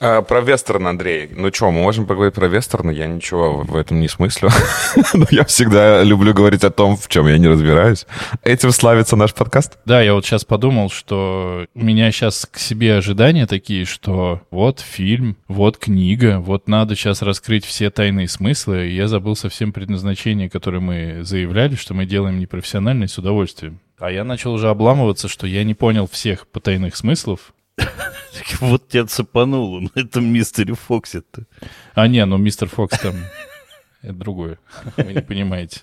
[0.00, 1.28] А, про вестерн, Андрей.
[1.34, 2.90] Ну что, мы можем поговорить про вестерн?
[2.90, 4.50] Я ничего в этом не смыслю.
[5.14, 8.06] Но я всегда люблю говорить о том, в чем я не разбираюсь.
[8.44, 9.78] Этим славится наш подкаст.
[9.84, 14.80] Да, я вот сейчас подумал, что у меня сейчас к себе ожидания такие, что вот
[14.80, 18.88] фильм, вот книга, вот надо сейчас раскрыть все тайные смыслы.
[18.88, 23.80] И я забыл совсем предназначение, которое мы заявляли, что мы делаем непрофессионально и с удовольствием.
[23.98, 27.52] А я начал уже обламываться, что я не понял всех потайных смыслов,
[28.60, 31.44] Вот тебя цепануло на этом мистере Фоксе-то.
[31.94, 33.14] А не, ну мистер Фокс там...
[34.02, 34.58] Это другое.
[34.96, 35.80] Вы не понимаете.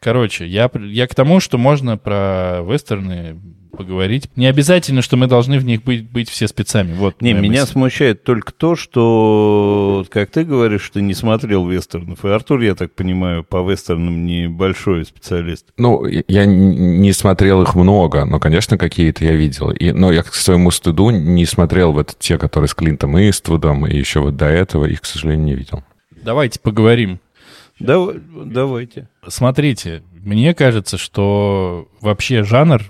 [0.00, 3.38] Короче, я, я к тому, что можно про вестерны
[3.70, 4.28] поговорить.
[4.36, 6.94] Не обязательно, что мы должны в них быть, быть все спецами.
[6.94, 7.72] Вот не, меня мысль.
[7.72, 12.24] смущает только то, что, как ты говоришь, ты не смотрел вестернов.
[12.24, 15.66] И Артур, я так понимаю, по вестернам небольшой специалист.
[15.78, 19.70] Ну, я не смотрел их много, но, конечно, какие-то я видел.
[19.70, 23.96] И, но я к своему стыду не смотрел вот те, которые с Клинтом Иствудом, и
[23.96, 25.82] еще вот до этого их, к сожалению, не видел.
[26.22, 27.20] Давайте поговорим.
[27.86, 29.08] Давай, давайте.
[29.26, 32.82] Смотрите, мне кажется, что вообще жанр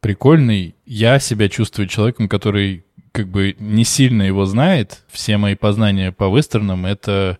[0.00, 0.76] прикольный.
[0.84, 5.02] Я себя чувствую человеком, который как бы не сильно его знает.
[5.10, 7.38] Все мои познания по вестернам— это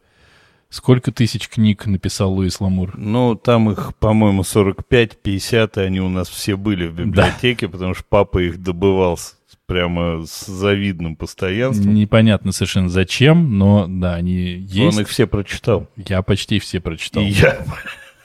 [0.69, 2.97] сколько тысяч книг написал Луис Ламур?
[2.97, 7.73] Ну, там их, по-моему, 45-50, и они у нас все были в библиотеке, да.
[7.73, 9.19] потому что папа их добывал
[9.67, 11.95] прямо с завидным постоянством.
[11.95, 14.97] Непонятно совершенно зачем, но да, они есть.
[14.97, 15.89] Он их все прочитал.
[15.97, 17.23] Я почти все прочитал.
[17.23, 17.64] И я.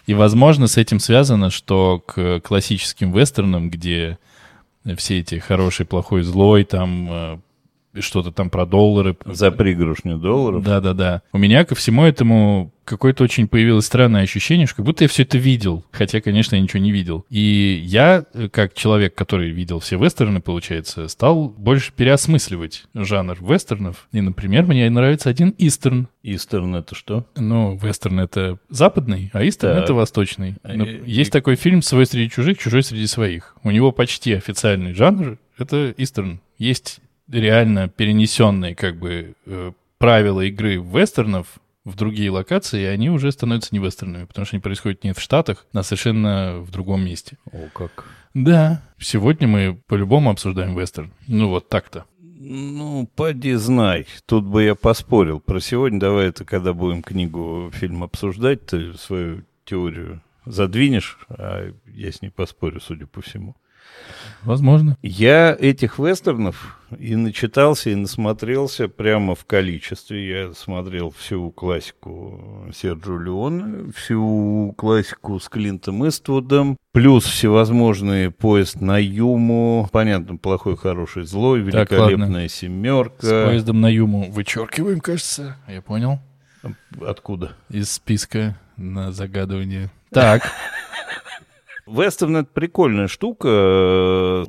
[0.06, 4.18] И, возможно, с этим связано, что к классическим вестернам, где
[4.98, 7.40] все эти хороший, плохой, злой, там э,
[8.00, 9.18] что-то там про доллары.
[9.26, 10.64] За пригоршню долларов.
[10.64, 11.22] Да-да-да.
[11.34, 15.24] У меня ко всему этому какое-то очень появилось странное ощущение, что как будто я все
[15.24, 15.86] это видел.
[15.92, 17.26] Хотя, конечно, я ничего не видел.
[17.30, 24.08] И я, как человек, который видел все вестерны, получается, стал больше переосмысливать жанр вестернов.
[24.12, 26.08] И, например, мне нравится один истерн.
[26.24, 27.26] Истерн это что?
[27.36, 30.56] Ну, вестерн это западный, а истерн это восточный.
[30.64, 33.56] Ну, есть такой фильм «Свой среди чужих, чужой среди своих».
[33.64, 36.42] У него почти официальный жанр— это истерн.
[36.58, 37.00] Есть
[37.40, 41.48] реально перенесенные как бы э, правила игры вестернов
[41.84, 45.20] в другие локации, и они уже становятся не вестернами, потому что они происходят не в
[45.20, 47.38] Штатах, а совершенно в другом месте.
[47.52, 48.06] О, как.
[48.34, 48.82] Да.
[49.00, 51.12] Сегодня мы по-любому обсуждаем вестерн.
[51.28, 52.06] Ну, вот так-то.
[52.20, 54.08] Ну, поди знай.
[54.26, 55.40] Тут бы я поспорил.
[55.40, 62.12] Про сегодня давай это, когда будем книгу, фильм обсуждать, ты свою теорию задвинешь, а я
[62.12, 63.56] с ней поспорю, судя по всему.
[64.44, 64.98] Возможно.
[65.02, 70.28] Я этих вестернов и начитался, и насмотрелся прямо в количестве.
[70.28, 78.98] Я смотрел всю классику Серджио Леона, всю классику с Клинтом Иствудом, плюс всевозможные поезд на
[78.98, 83.28] Юму, понятно, плохой, хороший, злой, великолепная так, семерка.
[83.28, 86.20] С поездом на Юму вычеркиваем, кажется, я понял.
[87.02, 87.54] Откуда?
[87.70, 89.92] Из списка на загадывание.
[90.12, 90.44] Так.
[91.92, 93.48] Вестерн— прикольная штука.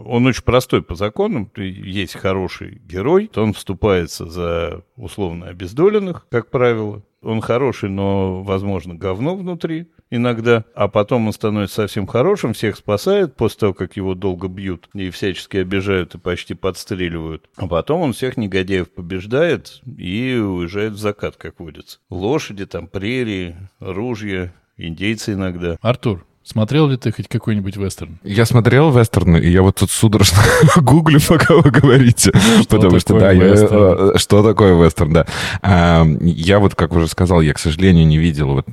[0.05, 1.51] Он очень простой по законам.
[1.57, 7.03] Есть хороший герой, он вступается за условно обездоленных, как правило.
[7.23, 13.35] Он хороший, но, возможно, говно внутри иногда, а потом он становится совсем хорошим, всех спасает
[13.35, 17.49] после того, как его долго бьют и всячески обижают и почти подстреливают.
[17.57, 21.99] А потом он всех негодяев побеждает и уезжает в закат, как водится.
[22.11, 25.79] Лошади, там, прерии, ружья, индейцы иногда.
[25.81, 28.19] Артур, Смотрел ли ты хоть какой-нибудь вестерн?
[28.25, 30.39] Я смотрел вестерны, и я вот тут судорожно
[30.77, 32.33] гуглю, пока вы говорите.
[32.63, 35.27] Что потому что, да, я, э, что такое вестерн, да.
[35.63, 38.67] А, я вот, как уже сказал, я, к сожалению, не видел вот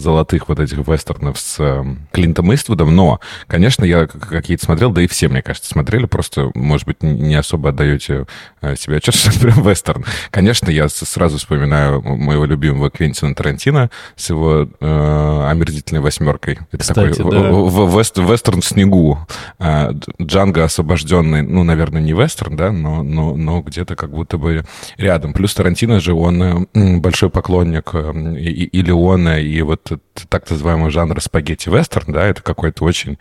[0.00, 5.06] золотых вот этих вестернов с э, Клинтом Иствудом, но, конечно, я какие-то смотрел, да и
[5.06, 8.26] все, мне кажется, смотрели, просто, может быть, не особо отдаете
[8.62, 10.04] э, себе отчет, что это прям вестерн.
[10.30, 16.58] Конечно, я сразу вспоминаю моего любимого Квентина Тарантино с его э, омерзительной восьмеркой.
[16.72, 17.50] Это Кстати, такой да.
[17.50, 19.18] в, вест, вестерн снегу.
[19.58, 19.92] А,
[20.22, 24.64] Джанго освобожденный, ну, наверное, не вестерн, да, но, но, но где-то как будто бы
[24.96, 25.32] рядом.
[25.32, 26.68] Плюс Тарантино же, он
[27.00, 29.92] большой поклонник и, и Леона, и вот
[30.28, 33.18] так называемый жанр спагетти-вестерн, да, это какой-то очень,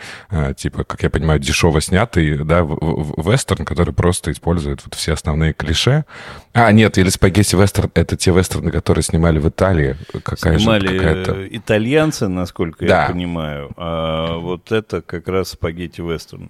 [0.55, 6.05] типа, как я понимаю, дешево снятый, да, вестерн, который просто использует вот все основные клише.
[6.53, 9.95] А, нет, или спагетти-вестерн— это те вестерны, которые снимали в Италии.
[10.23, 11.47] Какая снимали какая-то...
[11.55, 13.03] итальянцы, насколько да.
[13.03, 13.71] я понимаю.
[13.77, 16.49] А вот это как раз спагетти вестерн.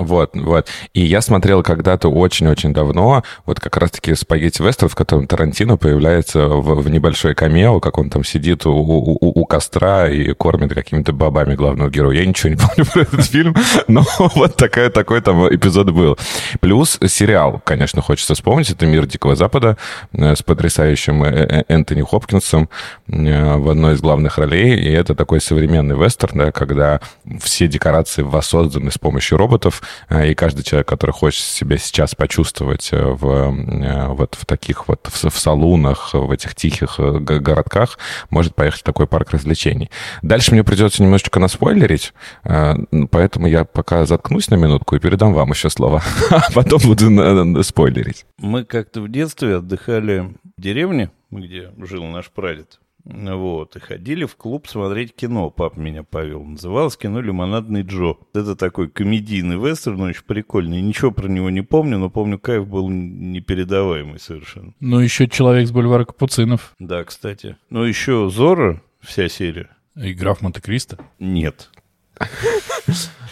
[0.00, 0.68] Вот, вот.
[0.94, 6.48] И я смотрел когда-то очень-очень давно, вот как раз-таки спагетти вестерн, в котором Тарантино появляется
[6.48, 11.12] в, в небольшой камео, как он там сидит у, у, у костра и кормит какими-то
[11.12, 12.18] бабами главного героя.
[12.18, 13.54] Я ничего не помню про этот фильм,
[13.88, 16.18] но вот такая, такой там эпизод был.
[16.60, 18.70] Плюс сериал, конечно, хочется вспомнить.
[18.70, 19.76] Это «Мир Дикого Запада»
[20.12, 22.68] э, с потрясающим э, э, Энтони Хопкинсом
[23.06, 24.76] в одной из главных ролей.
[24.76, 27.00] И это такой современный вестерн, да, когда
[27.40, 33.02] все декорации воссозданы с помощью роботов, и каждый человек, который хочет себя сейчас почувствовать э,
[33.02, 37.98] в, э, вот в таких вот, в, в салунах, в этих тихих городках,
[38.30, 39.90] может поехать в такой парк развлечений.
[40.22, 45.70] Дальше мне придется немножечко наспойлерить, поэтому я пока заткнусь на минутку и передам вам еще
[45.70, 48.26] слово, а потом буду спойлерить.
[48.38, 52.78] Мы как-то в детстве отдыхали в деревне, где жил наш прадед.
[53.04, 55.50] Вот, и ходили в клуб смотреть кино.
[55.50, 56.44] Пап меня повел.
[56.44, 58.16] Называлось кино «Лимонадный Джо».
[58.34, 60.80] Это такой комедийный вестерн, очень прикольный.
[60.80, 64.74] Ничего про него не помню, но помню, кайф был непередаваемый совершенно.
[64.80, 66.74] Ну, еще «Человек с бульвара Капуцинов».
[66.78, 67.56] Да, кстати.
[67.70, 69.70] Ну, еще «Зора», вся серия.
[69.96, 70.98] И «Граф Монте-Кристо»?
[71.18, 71.70] Нет.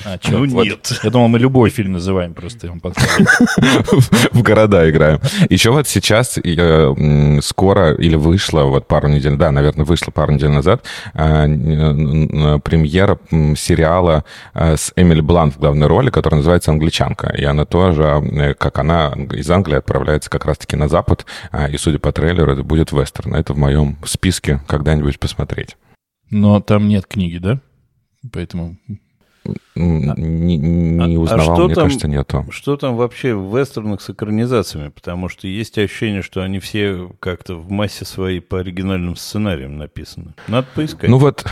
[0.05, 0.65] А, чё, ну вот.
[0.65, 1.01] нет.
[1.03, 2.69] Я думал, мы любой фильм называем просто.
[4.33, 5.21] В города играем.
[5.51, 10.51] Еще вот сейчас э, скоро или вышло вот пару недель, да, наверное, вышло пару недель
[10.51, 11.47] назад э,
[12.61, 13.19] премьера
[13.57, 14.25] сериала
[14.55, 17.35] э, с Эмили Блант в главной роли, который называется «Англичанка».
[17.37, 21.27] И она тоже, как она из Англии отправляется как раз-таки на Запад,
[21.71, 23.35] и, судя по трейлеру, это будет вестерн.
[23.35, 25.77] Это в моем списке когда-нибудь посмотреть.
[26.31, 27.61] Но там нет книги, да?
[28.33, 28.77] Поэтому
[29.79, 32.47] не, не а узнавал, а что мне там, кажется, нету.
[32.51, 34.89] Что там вообще в вестернах с экранизациями?
[34.89, 40.35] Потому что есть ощущение, что они все как-то в массе своей по оригинальным сценариям написаны.
[40.49, 41.09] Надо поискать.
[41.09, 41.47] Ну вот,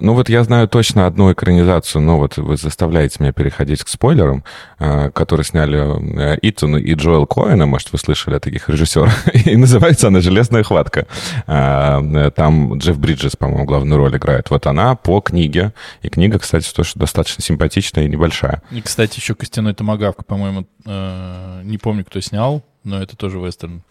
[0.00, 4.44] ну вот я знаю точно одну экранизацию, но вот вы заставляете меня переходить к спойлерам,
[4.78, 9.56] э, которые сняли э, Итан и Джоэл Коэна, может, вы слышали о таких режиссерах, и
[9.56, 11.06] называется она «Железная хватка».
[11.46, 14.50] Э, там Джефф Бриджес, по-моему, главную роль играет.
[14.50, 18.62] Вот она по книге, и книга, кстати, тоже достаточно симпатичная и небольшая.
[18.70, 23.82] И, кстати, еще «Костяной томагавк», по-моему, э, не помню, кто снял, но это тоже вестерн.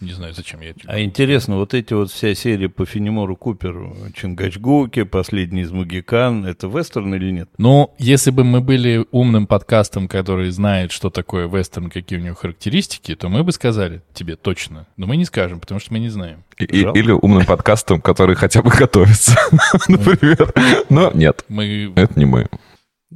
[0.00, 0.74] Не знаю, зачем я...
[0.86, 6.66] А интересно, вот эти вот вся серия по Фенемору Куперу, Чингачгуки, Последний из Магикан, это
[6.66, 7.48] вестерн или нет?
[7.58, 12.34] Ну, если бы мы были умным подкастом, который знает, что такое вестерн, какие у него
[12.34, 14.86] характеристики, то мы бы сказали тебе точно.
[14.96, 16.44] Но мы не скажем, потому что мы не знаем.
[16.58, 19.36] И, или умным подкастом, который хотя бы готовится,
[19.88, 20.52] например.
[20.90, 21.92] Но нет, мы...
[21.94, 22.48] это не мы.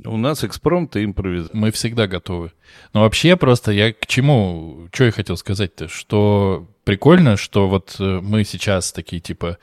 [0.05, 1.57] У нас экспромт и импровизация.
[1.57, 2.53] Мы всегда готовы.
[2.93, 8.21] Но вообще просто я к чему, что я хотел сказать-то, что прикольно, что вот э,
[8.23, 9.59] мы сейчас такие типа,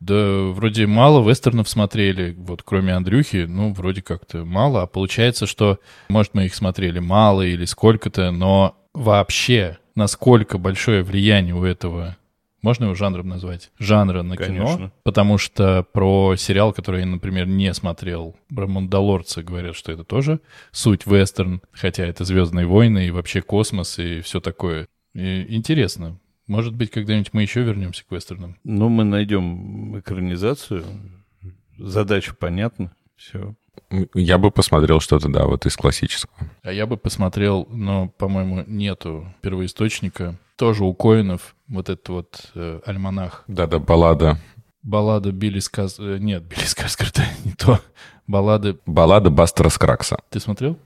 [0.00, 5.78] да вроде мало вестернов смотрели, вот кроме Андрюхи, ну вроде как-то мало, а получается, что,
[6.08, 12.16] может, мы их смотрели мало или сколько-то, но вообще насколько большое влияние у этого
[12.64, 13.70] можно его жанром назвать?
[13.78, 14.76] Жанра на Конечно.
[14.76, 14.92] кино.
[15.02, 20.40] Потому что про сериал, который я, например, не смотрел, про Мандалорца говорят, что это тоже
[20.72, 24.88] суть вестерн, хотя это Звездные войны и вообще космос и все такое.
[25.12, 26.18] И интересно.
[26.46, 28.56] Может быть, когда-нибудь мы еще вернемся к вестернам.
[28.64, 30.84] Ну, мы найдем экранизацию.
[31.76, 32.96] Задача понятна.
[33.16, 33.54] Все.
[34.14, 36.34] Я бы посмотрел что-то, да, вот из классического.
[36.62, 40.36] А я бы посмотрел, но, по-моему, нету первоисточника.
[40.56, 43.44] Тоже у Коинов вот этот вот э, альманах.
[43.48, 44.38] Да-да, баллада.
[44.82, 45.98] Баллада Билли Сказ...
[45.98, 46.66] Э, нет, Билли
[47.00, 47.80] это не то.
[48.26, 48.78] Баллады...
[48.86, 50.18] Баллада Бастера Скракса.
[50.30, 50.78] Ты смотрел?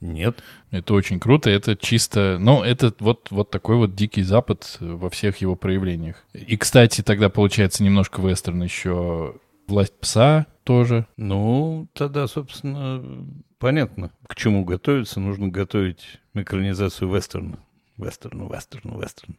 [0.00, 0.42] Нет.
[0.70, 2.36] Это очень круто, это чисто...
[2.38, 6.16] Ну, это вот, вот такой вот дикий запад во всех его проявлениях.
[6.34, 11.06] И, кстати, тогда получается немножко вестерн еще «Власть пса», тоже.
[11.16, 13.24] Ну, тогда, собственно,
[13.58, 15.20] понятно, к чему готовиться.
[15.20, 17.60] Нужно готовить экранизацию вестерна.
[17.96, 19.36] Вестерну, вестерну, вестерну.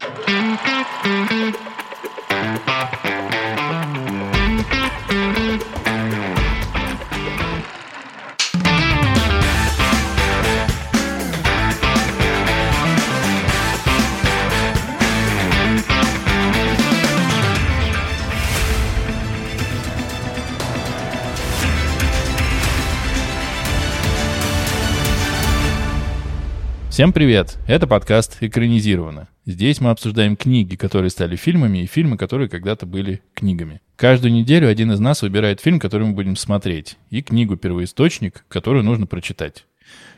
[26.97, 27.59] Всем привет!
[27.67, 29.27] Это подкаст «Экранизировано».
[29.45, 33.81] Здесь мы обсуждаем книги, которые стали фильмами, и фильмы, которые когда-то были книгами.
[33.95, 38.83] Каждую неделю один из нас выбирает фильм, который мы будем смотреть, и книгу «Первоисточник», которую
[38.83, 39.67] нужно прочитать.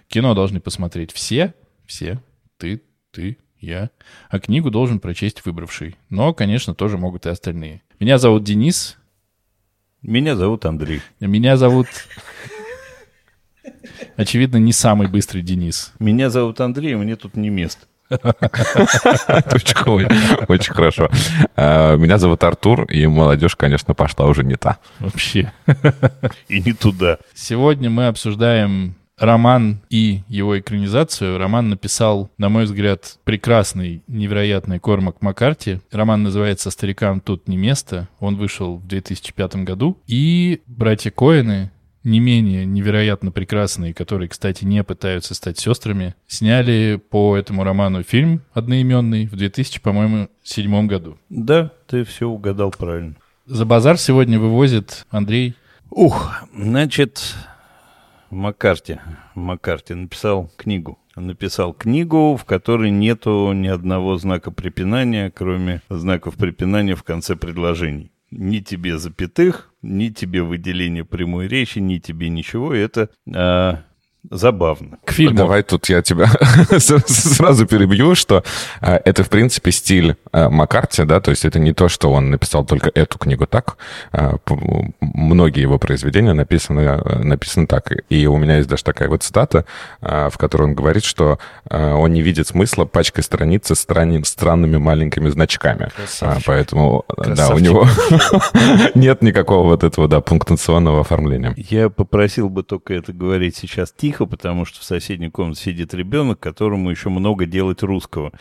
[0.08, 1.54] Кино должны посмотреть все,
[1.86, 2.22] все,
[2.58, 2.82] ты,
[3.12, 3.90] ты, я,
[4.30, 5.98] а книгу должен прочесть выбравший.
[6.10, 7.82] Но, конечно, тоже могут и остальные.
[8.00, 8.98] Меня зовут Денис.
[10.02, 11.02] Меня зовут Андрей.
[11.20, 11.88] Меня зовут
[14.20, 15.94] Очевидно, не самый быстрый Денис.
[15.98, 17.86] Меня зовут Андрей, мне тут не место.
[18.10, 19.76] Очень
[20.74, 21.10] хорошо.
[21.56, 24.80] А, меня зовут Артур, и молодежь, конечно, пошла уже не та.
[25.00, 25.54] Вообще.
[26.50, 27.20] И не туда.
[27.34, 31.38] Сегодня мы обсуждаем роман и его экранизацию.
[31.38, 35.80] Роман написал, на мой взгляд, прекрасный, невероятный Кормак Маккарти.
[35.94, 38.10] Роман называется «Старикам тут не место».
[38.20, 39.98] Он вышел в 2005 году.
[40.08, 41.72] И братья Коэны
[42.04, 48.42] не менее невероятно прекрасные, которые, кстати, не пытаются стать сестрами, сняли по этому роману фильм
[48.54, 51.18] одноименный в 2000, по-моему, седьмом году.
[51.30, 53.16] Да, ты все угадал правильно.
[53.46, 55.56] За базар сегодня вывозит Андрей.
[55.90, 57.36] Ух, значит,
[58.30, 59.00] Маккарти,
[59.34, 61.00] Маккарти написал книгу.
[61.16, 68.12] Написал книгу, в которой нету ни одного знака препинания, кроме знаков препинания в конце предложений
[68.32, 72.74] ни тебе запятых, ни тебе выделения прямой речи, ни тебе ничего.
[72.74, 73.84] Это а,
[74.30, 74.98] забавно.
[75.06, 75.38] К фильму.
[75.38, 76.28] Давай тут я тебя
[76.80, 78.44] сразу перебью, что
[78.82, 82.30] а, это, в принципе, стиль а, Маккарти, да, то есть это не то, что он
[82.30, 83.78] написал только эту книгу так.
[84.12, 84.36] А,
[85.00, 87.92] многие его произведения написаны, написаны так.
[88.10, 89.66] И у меня есть даже такая вот цитата,
[90.02, 95.90] в которой он говорит, что он не видит смысла пачкой страницы странни, странными маленькими значками.
[95.96, 96.46] Красавчик.
[96.46, 97.38] Поэтому, Красавчик.
[97.38, 97.88] да, у него
[98.96, 101.54] нет никакого вот этого, да, пунктуационного оформления.
[101.58, 105.94] Я попросил бы только это говорить сейчас тихо, тихо, потому что в соседней комнате сидит
[105.94, 108.32] ребенок, которому еще много делать русского.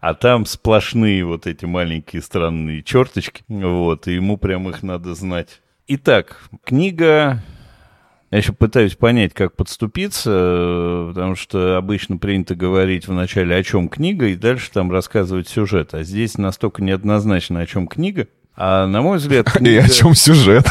[0.00, 5.60] А там сплошные вот эти маленькие странные черточки, вот, и ему прям их надо знать.
[5.88, 7.42] Итак, книга
[8.30, 14.28] я еще пытаюсь понять, как подступиться, потому что обычно принято говорить вначале, о чем книга,
[14.28, 15.92] и дальше там рассказывать сюжет.
[15.92, 18.28] А здесь настолько неоднозначно, о чем книга.
[18.56, 19.50] А на мой взгляд...
[19.50, 19.70] Книга...
[19.82, 20.64] И о чем сюжет?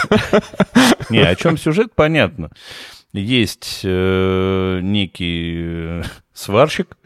[1.10, 2.50] Не, о чем сюжет, понятно
[3.14, 6.98] есть э, некий э, сварщик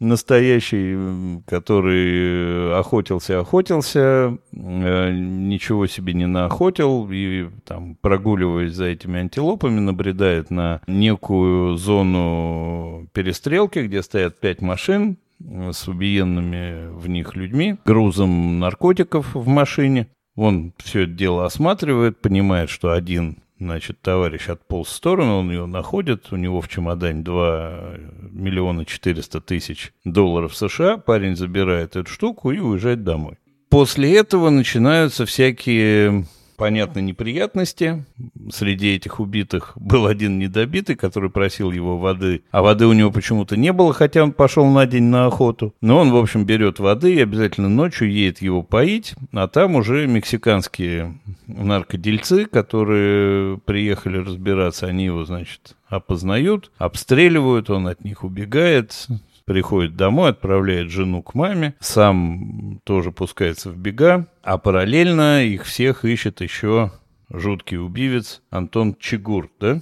[0.00, 9.80] настоящий, который охотился, охотился, э, ничего себе не наохотил, и там, прогуливаясь за этими антилопами,
[9.80, 18.58] набредает на некую зону перестрелки, где стоят пять машин с убиенными в них людьми, грузом
[18.58, 20.08] наркотиков в машине.
[20.36, 25.66] Он все это дело осматривает, понимает, что один Значит, товарищ отполз в сторону, он ее
[25.66, 27.94] находит, у него в чемодане 2
[28.30, 33.34] миллиона 400 тысяч долларов США, парень забирает эту штуку и уезжает домой.
[33.68, 36.24] После этого начинаются всякие
[36.58, 38.04] понятно, неприятности.
[38.50, 43.56] Среди этих убитых был один недобитый, который просил его воды, а воды у него почему-то
[43.56, 45.72] не было, хотя он пошел на день на охоту.
[45.80, 50.06] Но он, в общем, берет воды и обязательно ночью едет его поить, а там уже
[50.06, 59.06] мексиканские наркодельцы, которые приехали разбираться, они его, значит, опознают, обстреливают, он от них убегает,
[59.48, 66.04] приходит домой, отправляет жену к маме, сам тоже пускается в бега, а параллельно их всех
[66.04, 66.92] ищет еще
[67.30, 69.80] жуткий убивец Антон Чигур, да?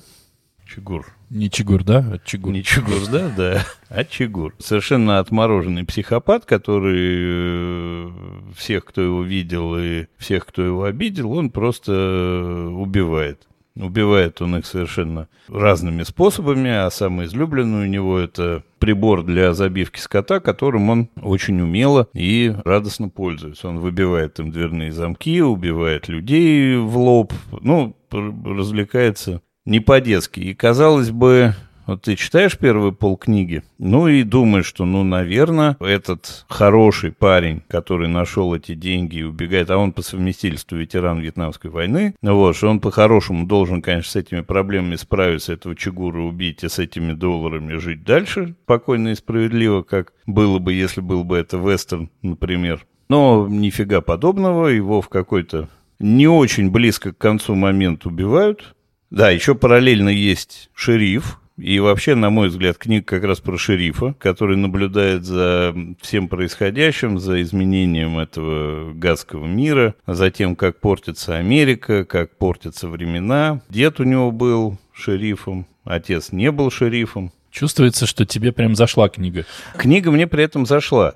[0.66, 1.06] Чигур.
[1.30, 1.98] Не Чигур, да?
[1.98, 2.52] А Чигур.
[2.52, 4.54] Не Чигур, да, да, а Чигур.
[4.58, 8.10] Совершенно отмороженный психопат, который э,
[8.56, 13.46] всех, кто его видел и всех, кто его обидел, он просто э, убивает.
[13.76, 20.00] Убивает он их совершенно разными способами, а самый излюбленный у него это прибор для забивки
[20.00, 23.68] скота, которым он очень умело и радостно пользуется.
[23.68, 30.40] Он выбивает им дверные замки, убивает людей в лоб, ну, развлекается не по-детски.
[30.40, 31.54] И, казалось бы,
[31.86, 38.08] вот ты читаешь первый полкниги, ну и думаешь, что, ну, наверное, этот хороший парень, который
[38.08, 42.80] нашел эти деньги и убегает, а он по совместительству ветеран Вьетнамской войны, вот, что он
[42.80, 48.04] по-хорошему должен, конечно, с этими проблемами справиться, этого Чигура убить и с этими долларами жить
[48.04, 52.84] дальше спокойно и справедливо, как было бы, если был бы это вестерн, например.
[53.08, 58.74] Но нифига подобного, его в какой-то не очень близко к концу момент убивают.
[59.10, 64.14] Да, еще параллельно есть шериф, и вообще, на мой взгляд, книга как раз про шерифа,
[64.18, 72.04] который наблюдает за всем происходящим, за изменением этого гадского мира, за тем, как портится Америка,
[72.04, 73.62] как портятся времена.
[73.70, 77.32] Дед у него был шерифом, отец не был шерифом.
[77.50, 79.46] Чувствуется, что тебе прям зашла книга.
[79.78, 81.14] Книга мне при этом зашла.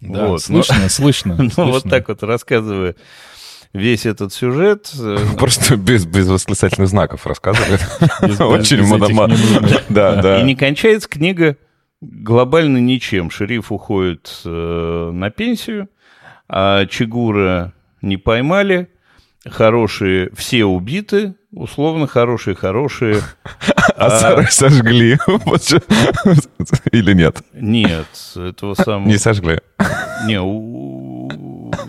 [0.00, 0.42] Да, вот.
[0.42, 1.36] слышно, но, слышно.
[1.36, 2.96] Ну, вот так вот рассказывая
[3.72, 4.90] весь этот сюжет.
[4.98, 7.78] Э, Просто без, без восклицательных знаков рассказывали.
[8.42, 9.32] Очень мономат.
[9.88, 10.40] Да, да.
[10.40, 11.56] И не кончается книга
[12.00, 13.30] глобально ничем.
[13.30, 15.88] Шериф уходит э, на пенсию,
[16.48, 18.88] а Чигура не поймали,
[19.48, 23.20] хорошие все убиты, условно хорошие, хорошие.
[23.96, 25.18] А, а сожгли?
[26.90, 27.42] Или нет?
[27.52, 29.08] Нет, этого самого...
[29.08, 29.60] Не сожгли?
[30.26, 30.40] Не,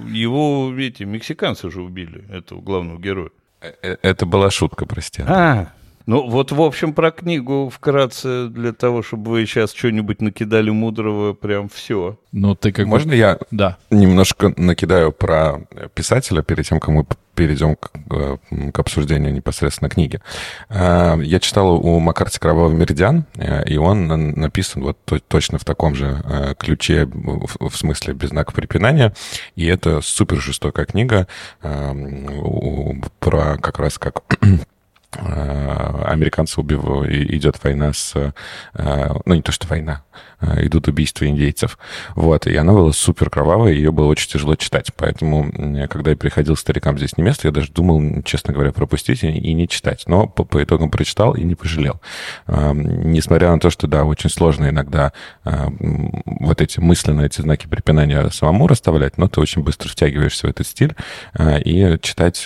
[0.08, 3.30] его, видите, мексиканцы же убили, этого главного героя.
[3.62, 5.24] Э, э, это была шутка, прости.
[5.25, 5.74] А,
[6.06, 11.34] ну, вот, в общем, про книгу вкратце, для того, чтобы вы сейчас что-нибудь накидали мудрого,
[11.34, 12.18] прям все.
[12.32, 13.78] Ну, ты как Можно я да.
[13.90, 15.62] немножко накидаю про
[15.94, 17.06] писателя перед тем, как мы
[17.36, 18.38] перейдем к, э,
[18.72, 20.20] к обсуждению непосредственно книги.
[20.70, 23.26] Э, я читал у Маккарти «Кровавый меридиан»,
[23.66, 29.14] и он написан вот точно в таком же ключе, в смысле без знака препинания,
[29.56, 31.28] и это супер жестокая книга
[33.20, 34.73] про как раз как Э,
[35.15, 38.13] американцы убивают, идет война с...
[38.74, 40.03] Э, ну, не то, что война,
[40.43, 41.77] Э, идут убийства индейцев.
[42.15, 44.91] Вот, и она была супер кровавая, ее было очень тяжело читать.
[44.96, 45.51] Поэтому,
[45.88, 49.67] когда я приходил старикам здесь не место, я даже думал, честно говоря, пропустить и не
[49.67, 50.03] читать.
[50.08, 52.01] Но по, по итогам прочитал и не пожалел.
[52.48, 58.67] Несмотря на то, что, да, очень сложно иногда вот эти мысленные эти знаки препинания самому
[58.67, 60.96] расставлять, но ты очень быстро втягиваешься в этот стиль
[61.38, 62.46] э, и читать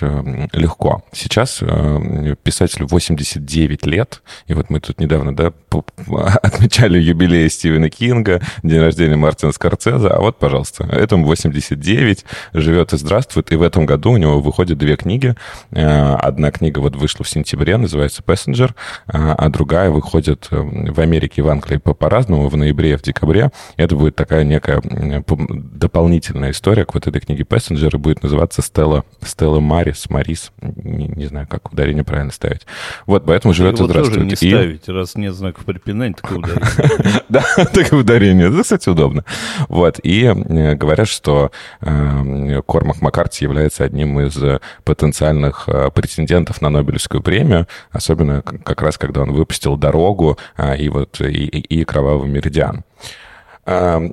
[0.53, 1.03] легко.
[1.11, 5.53] Сейчас э, писателю 89 лет, и вот мы тут недавно, да,
[6.41, 12.97] отмечали юбилей Стивена Кинга, день рождения Мартина Скорцеза, а вот, пожалуйста, этому 89, живет и
[12.97, 15.35] здравствует, и в этом году у него выходят две книги.
[15.71, 18.73] Э, одна книга вот вышла в сентябре, называется «Пассенджер»,
[19.05, 23.51] а другая выходит э, в Америке в Англии по-разному, в ноябре и в декабре.
[23.75, 24.81] Это будет такая некая
[25.27, 31.07] дополнительная история к вот этой книге «Пассенджер», и будет называться «Стелла, Стелла Марис», Марис, не,
[31.07, 32.65] не знаю, как ударение правильно ставить.
[33.05, 34.25] Вот, поэтому живет и здравствует.
[34.25, 34.35] не и...
[34.35, 37.21] ставить, раз нет знаков препинания, так ударение.
[37.29, 38.47] Да, такое ударение.
[38.47, 39.23] Это, кстати, удобно.
[39.67, 39.99] Вот.
[40.03, 41.51] И э, говорят, что
[41.81, 44.37] э, Кормак Маккарти является одним из
[44.83, 50.37] потенциальных э, претендентов на Нобелевскую премию, особенно как раз, когда он выпустил «Дорогу»
[50.77, 52.83] и вот и «Кровавый меридиан».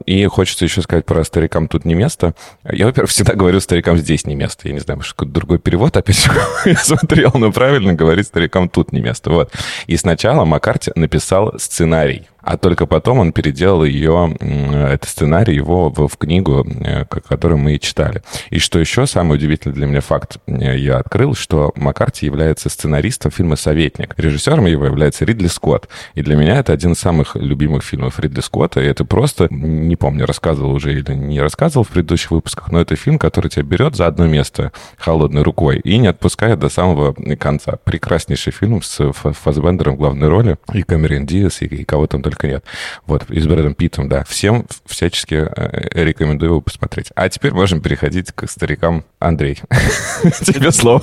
[0.06, 2.34] И хочется еще сказать про старикам тут не место.
[2.64, 4.66] Я, во-первых, всегда говорю старикам здесь не место.
[4.66, 6.28] Я не знаю, может, какой-то другой перевод опять
[6.64, 9.30] я смотрел, но правильно говорить старикам тут не место.
[9.30, 9.52] Вот.
[9.86, 16.08] И сначала Маккарти написал сценарий а только потом он переделал ее, этот сценарий его в,
[16.08, 18.22] в книгу, э, которую мы и читали.
[18.50, 23.30] И что еще самый удивительный для меня факт э, я открыл, что Маккарти является сценаристом
[23.30, 24.14] фильма «Советник».
[24.16, 25.88] Режиссером его является Ридли Скотт.
[26.14, 28.80] И для меня это один из самых любимых фильмов Ридли Скотта.
[28.80, 32.96] И это просто, не помню, рассказывал уже или не рассказывал в предыдущих выпусках, но это
[32.96, 37.78] фильм, который тебя берет за одно место холодной рукой и не отпускает до самого конца.
[37.84, 42.48] Прекраснейший фильм с Фасбендером в главной роли, и Камерин Диас, и кого там только только
[42.48, 42.64] нет.
[43.06, 44.24] Вот, и с Брэдом Питтом, да.
[44.24, 47.10] Всем всячески э, рекомендую его посмотреть.
[47.14, 49.04] А теперь можем переходить к старикам.
[49.18, 49.60] Андрей,
[50.44, 51.02] тебе слово.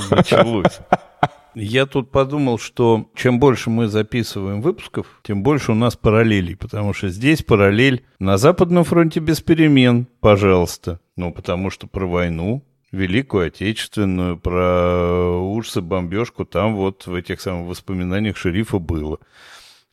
[1.53, 6.93] Я тут подумал, что чем больше мы записываем выпусков, тем больше у нас параллелей, потому
[6.93, 11.01] что здесь параллель на Западном фронте без перемен, пожалуйста.
[11.17, 12.63] Ну, потому что про войну,
[12.93, 19.19] Великую Отечественную, про ужасы, бомбежку, там вот в этих самых воспоминаниях шерифа было.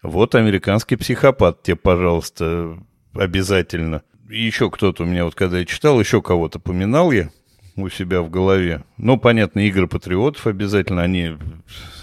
[0.02, 2.78] Вот американский психопат тебе, пожалуйста,
[3.14, 4.02] обязательно.
[4.28, 7.30] Еще кто-то у меня, вот когда я читал, еще кого-то поминал я
[7.76, 8.84] у себя в голове.
[8.96, 11.36] Ну, понятно, игры патриотов обязательно, они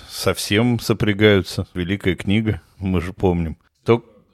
[0.10, 1.67] совсем сопрягаются.
[1.73, 3.58] Великая книга, мы же помним.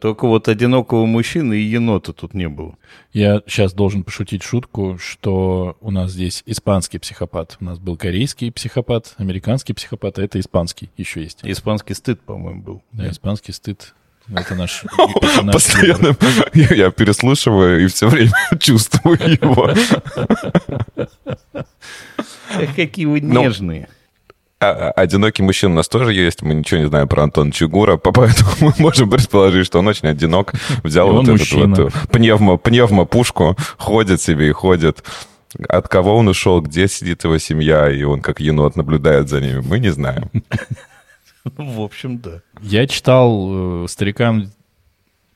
[0.02, 2.76] Только вот одинокого мужчины и енота тут не было.
[3.14, 7.58] Я сейчас должен пошутить шутку, что у нас здесь испанский психопат.
[7.62, 11.42] У нас был корейский психопат, американский психопат, а это испанский еще есть.
[11.44, 12.84] Испанский стыд, по-моему, был.
[12.92, 13.94] Да, испанский стыд.
[14.28, 14.86] Это наш...
[15.52, 16.16] Постоянно
[16.54, 19.72] я переслушиваю и все время чувствую его.
[22.76, 23.88] Какие вы нежные.
[23.92, 24.01] А,
[24.62, 26.44] а, одинокий мужчина у нас тоже есть.
[26.44, 30.54] Мы ничего не знаем про Антона Чугура, поэтому мы можем предположить, что он очень одинок.
[30.84, 35.04] Взял и вот эту вот пневмо, пневмо-пушку, ходит себе и ходит.
[35.68, 39.62] От кого он ушел, где сидит его семья, и он как енот наблюдает за ними,
[39.66, 40.30] мы не знаем.
[41.44, 42.42] В общем, да.
[42.62, 44.52] Я читал э, старикам,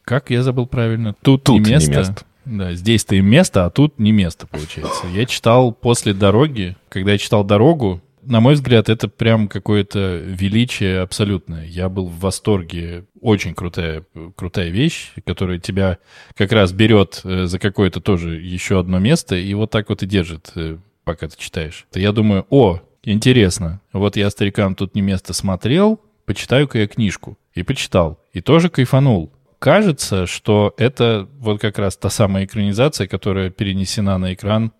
[0.04, 1.92] как я забыл правильно, тут, тут не место.
[1.92, 2.26] Не место.
[2.46, 5.08] Да, здесь-то им место, а тут не место, получается.
[5.08, 6.78] Я читал после дороги.
[6.90, 11.66] Когда я читал дорогу, на мой взгляд, это прям какое-то величие абсолютное.
[11.66, 13.06] Я был в восторге.
[13.22, 14.04] Очень крутая,
[14.36, 15.98] крутая вещь, которая тебя
[16.36, 20.06] как раз берет э, за какое-то тоже еще одно место и вот так вот и
[20.06, 21.86] держит, э, пока ты читаешь.
[21.94, 23.82] Я думаю, о, интересно.
[23.94, 27.38] Вот я старикам тут не место смотрел, почитаю-ка я книжку.
[27.54, 28.20] И почитал.
[28.34, 29.32] И тоже кайфанул.
[29.60, 34.74] Кажется, что это вот как раз та самая экранизация, которая перенесена на экран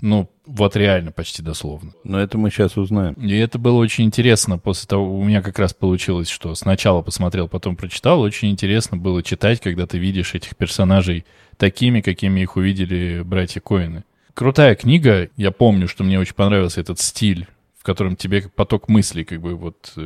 [0.00, 1.92] Ну, вот реально, почти дословно.
[2.04, 3.14] Но это мы сейчас узнаем.
[3.14, 7.48] И это было очень интересно после того, у меня как раз получилось, что сначала посмотрел,
[7.48, 8.20] потом прочитал.
[8.20, 11.24] Очень интересно было читать, когда ты видишь этих персонажей
[11.56, 14.04] такими, какими их увидели братья Коины.
[14.34, 15.28] Крутая книга.
[15.36, 17.46] Я помню, что мне очень понравился этот стиль
[17.80, 20.00] в котором тебе поток мыслей как бы вот э,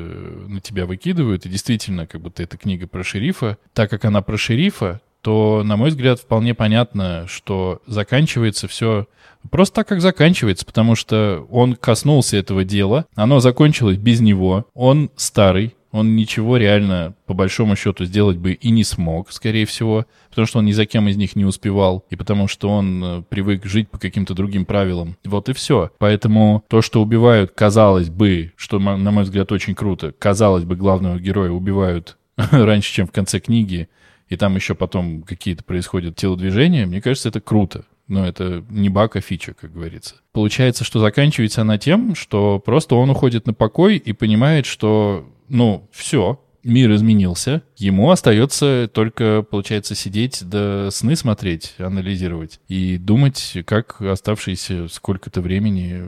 [0.47, 3.59] на тебя выкидывают, и действительно, как будто эта книга про шерифа.
[3.73, 9.07] Так как она про шерифа, то, на мой взгляд, вполне понятно, что заканчивается все
[9.51, 15.11] просто так, как заканчивается, потому что он коснулся этого дела, оно закончилось без него, он
[15.17, 20.47] старый, он ничего реально, по большому счету, сделать бы и не смог, скорее всего, потому
[20.47, 23.65] что он ни за кем из них не успевал, и потому что он э, привык
[23.65, 25.17] жить по каким-то другим правилам.
[25.25, 25.91] Вот и все.
[25.99, 31.19] Поэтому то, что убивают, казалось бы, что, на мой взгляд, очень круто, казалось бы, главного
[31.19, 33.89] героя убивают раньше, чем в конце книги,
[34.29, 37.85] и там еще потом какие-то происходят телодвижения, мне кажется, это круто.
[38.07, 40.17] Но это не баг, а фича, как говорится.
[40.33, 45.89] Получается, что заканчивается она тем, что просто он уходит на покой и понимает, что ну,
[45.91, 47.63] все, мир изменился.
[47.77, 56.05] Ему остается только, получается, сидеть да сны смотреть, анализировать и думать, как оставшиеся сколько-то времени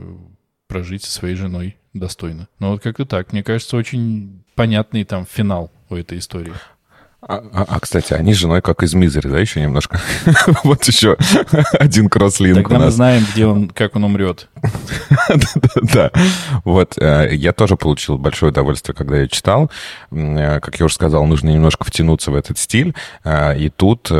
[0.67, 2.47] прожить со своей женой достойно.
[2.59, 3.31] Ну вот как-то так.
[3.31, 6.53] Мне кажется, очень понятный там финал у этой истории.
[7.19, 9.99] А, а, а, кстати, они с женой как из Мизери, да, еще немножко?
[10.63, 11.17] вот еще
[11.73, 14.49] один кросслинк Тогда мы знаем, где он, как он умрет.
[15.93, 16.11] Да,
[16.63, 16.97] вот.
[16.97, 19.71] Э, я тоже получил большое удовольствие, когда я читал.
[20.11, 22.93] Э, как я уже сказал, нужно немножко втянуться в этот стиль.
[23.23, 24.11] Э, и тут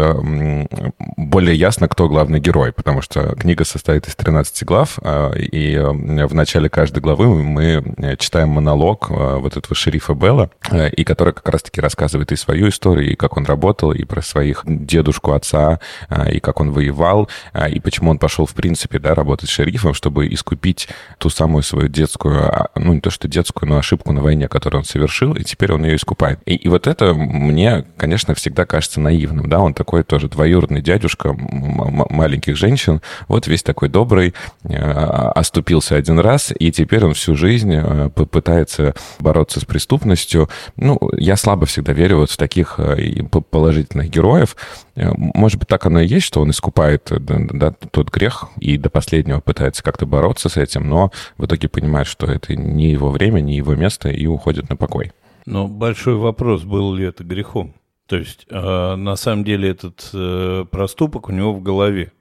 [1.18, 5.00] более ясно, кто главный герой, потому что книга состоит из 13 глав,
[5.36, 11.48] и в начале каждой главы мы читаем монолог вот этого шерифа Белла, и который как
[11.50, 15.80] раз-таки рассказывает и свою историю, истории, и как он работал, и про своих дедушку, отца,
[16.10, 19.94] а, и как он воевал, а, и почему он пошел, в принципе, да, работать шерифом,
[19.94, 24.22] чтобы искупить ту самую свою детскую, а, ну, не то что детскую, но ошибку на
[24.22, 26.40] войне, которую он совершил, и теперь он ее искупает.
[26.46, 31.34] И, и вот это мне, конечно, всегда кажется наивным, да, он такой тоже двоюродный дядюшка
[31.34, 37.76] маленьких женщин, вот весь такой добрый, оступился один раз, и теперь он всю жизнь
[38.10, 40.50] пытается бороться с преступностью.
[40.76, 44.56] Ну, я слабо всегда верю вот в таких Э, положительных героев.
[44.96, 48.78] Э, может быть, так оно и есть, что он искупает э, да, тот грех и
[48.78, 53.10] до последнего пытается как-то бороться с этим, но в итоге понимает, что это не его
[53.10, 55.12] время, не его место, и уходит на покой.
[55.46, 57.74] Но большой вопрос, был ли это грехом.
[58.06, 62.12] То есть, э, на самом деле, этот э, проступок у него в голове.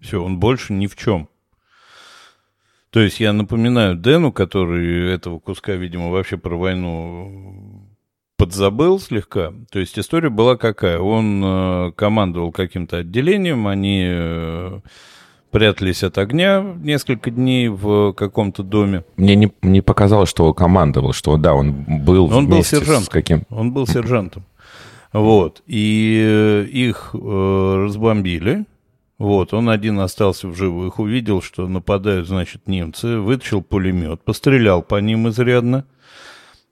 [0.00, 1.28] Все, он больше ни в чем.
[2.90, 7.88] То есть я напоминаю Дэну, который этого куска, видимо, вообще про войну
[8.42, 9.52] подзабыл слегка.
[9.70, 10.98] То есть история была какая?
[10.98, 14.80] Он э, командовал каким-то отделением, они э,
[15.52, 19.04] прятались от огня несколько дней в каком-то доме.
[19.16, 23.04] Мне не, не показалось, что он командовал, что да, он был Он был сержантом.
[23.04, 23.42] С каким...
[23.48, 24.44] Он был сержантом.
[25.12, 25.62] Вот.
[25.68, 28.64] И э, их э, разбомбили.
[29.18, 35.00] Вот, он один остался в живых, увидел, что нападают, значит, немцы, вытащил пулемет, пострелял по
[35.00, 35.84] ним изрядно.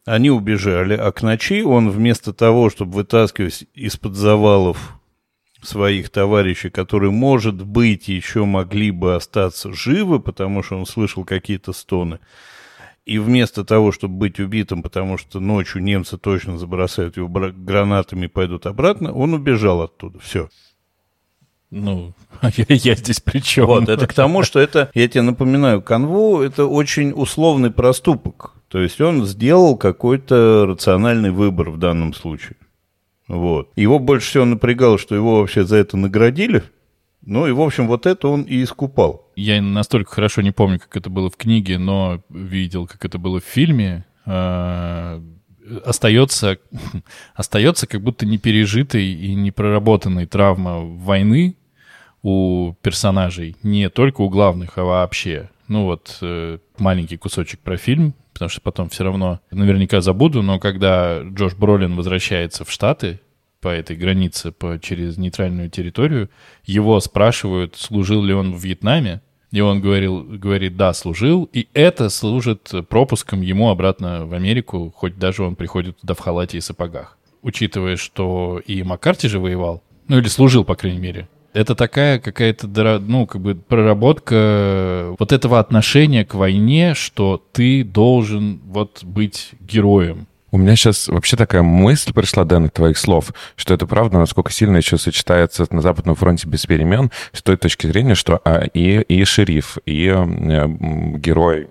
[0.07, 5.01] Они убежали, а к ночи он вместо того, чтобы вытаскивать из-под завалов
[5.63, 11.73] своих товарищей, которые, может быть, еще могли бы остаться живы, потому что он слышал какие-то
[11.73, 12.19] стоны,
[13.05, 18.29] и вместо того, чтобы быть убитым, потому что ночью немцы точно забросают его гранатами и
[18.29, 20.19] пойдут обратно, он убежал оттуда.
[20.21, 20.49] Все.
[21.71, 23.67] Ну, я, я здесь при чем?
[23.67, 28.55] Вот, это к тому, что это, я тебе напоминаю, канву— это очень условный проступок.
[28.71, 32.57] То есть он сделал какой-то рациональный выбор в данном случае.
[33.27, 33.71] Вот.
[33.75, 36.63] Его больше всего напрягало, что его вообще за это наградили.
[37.23, 39.29] Ну и, в общем, вот это он и искупал.
[39.35, 43.41] Я настолько хорошо не помню, как это было в книге, но видел, как это было
[43.41, 44.07] в фильме.
[44.25, 45.21] А,
[45.85, 46.59] остается,
[47.35, 51.57] остается как будто не пережитой и не проработанной травма войны
[52.23, 55.51] у персонажей, не только у главных, а вообще.
[55.67, 60.59] Ну вот э, маленький кусочек про фильм, потому что потом все равно наверняка забуду, но
[60.59, 63.21] когда Джош Бролин возвращается в Штаты
[63.61, 66.31] по этой границе, по, через нейтральную территорию,
[66.65, 72.09] его спрашивают, служил ли он в Вьетнаме, и он говорил, говорит, да, служил, и это
[72.09, 77.19] служит пропуском ему обратно в Америку, хоть даже он приходит туда в халате и сапогах.
[77.43, 82.69] Учитывая, что и Маккарти же воевал, ну или служил, по крайней мере, это такая какая-то,
[83.01, 90.27] ну, как бы проработка вот этого отношения к войне, что ты должен вот быть героем.
[90.53, 94.51] У меня сейчас вообще такая мысль пришла, Дэн, от твоих слов, что это правда, насколько
[94.53, 99.01] сильно еще сочетается на Западном фронте без перемен, с той точки зрения, что а, и,
[99.01, 100.67] и шериф, и э,
[101.19, 101.69] герой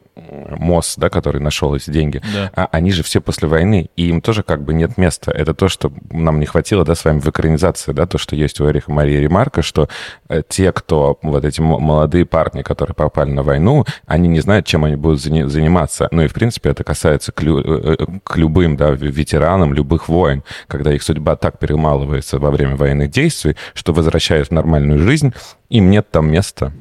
[0.58, 2.52] МОС, да, который нашел эти деньги, да.
[2.56, 5.32] а, они же все после войны, и им тоже как бы нет места.
[5.32, 8.60] Это то, что нам не хватило, да, с вами в экранизации, да, то, что есть
[8.60, 9.90] у Эриха Марии Ремарка, что
[10.28, 14.86] э, те, кто, вот эти молодые парни, которые попали на войну, они не знают, чем
[14.86, 16.08] они будут заниматься.
[16.12, 20.10] Ну и, в принципе, это касается к, лю, э, э, к любым, да, ветеранам любых
[20.10, 25.34] войн, когда их судьба так перемалывается во время военных действий, что возвращаясь в нормальную жизнь,
[25.70, 26.72] им нет там места.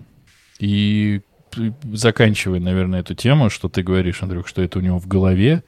[0.59, 1.21] И
[1.93, 5.65] заканчивая, наверное, эту тему, что ты говоришь, Андрюх, что это у него в голове,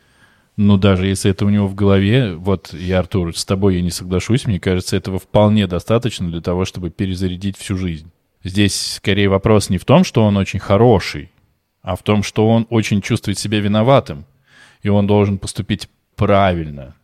[0.57, 3.91] но даже если это у него в голове, вот я, Артур, с тобой я не
[3.91, 8.11] соглашусь, мне кажется, этого вполне достаточно для того, чтобы перезарядить всю жизнь.
[8.45, 11.31] Здесь скорее вопрос не в том, что он очень хороший,
[11.83, 14.25] а в том, что он очень чувствует себя виноватым,
[14.83, 16.95] и он должен поступить правильно.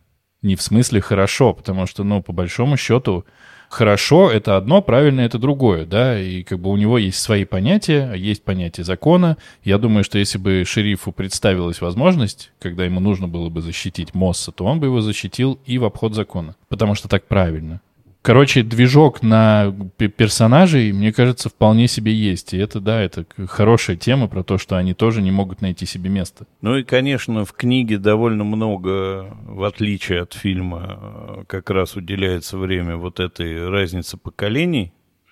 [0.41, 3.25] Не в смысле хорошо, потому что, ну, по большому счету,
[3.69, 8.13] хорошо— это одно, правильно— это другое, да, и как бы у него есть свои понятия,
[8.13, 9.37] есть понятие закона.
[9.63, 14.51] Я думаю, что если бы шерифу представилась возможность, когда ему нужно было бы защитить Мосса,
[14.51, 17.81] то он бы его защитил и в обход закона, потому что так правильно.
[18.27, 19.73] Короче, движок на
[20.17, 22.53] персонажей, мне кажется, вполне себе есть.
[22.53, 26.09] И это, да, это хорошая тема про то, что они тоже не могут найти себе
[26.09, 26.45] место.
[26.59, 32.97] Ну и, конечно, в книге довольно много, в отличие от фильма, как раз уделяется время
[32.97, 34.91] вот этой разнице поколений,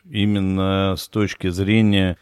[0.09, 2.15] именно с точки зрения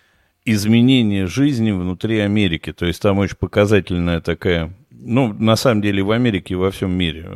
[0.43, 2.73] изменения жизни внутри Америки.
[2.73, 4.73] То есть там очень показательная такая
[5.05, 7.27] ну, на самом деле, в Америке и во всем мире.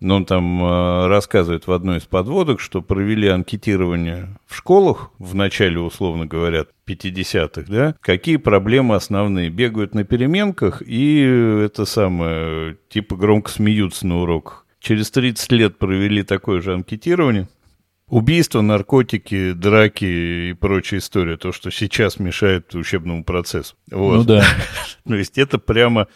[0.00, 5.34] Но он там э, рассказывает в одной из подводок, что провели анкетирование в школах в
[5.34, 9.50] начале, условно говоря, 50-х, да, какие проблемы основные.
[9.50, 11.20] Бегают на переменках и
[11.64, 14.66] это самое, типа громко смеются на уроках.
[14.80, 17.48] Через 30 лет провели такое же анкетирование.
[18.08, 23.76] Убийства, наркотики, драки и прочая история, то, что сейчас мешает учебному процессу.
[23.90, 24.16] Вот.
[24.16, 24.44] Ну да.
[25.08, 26.06] То есть это прямо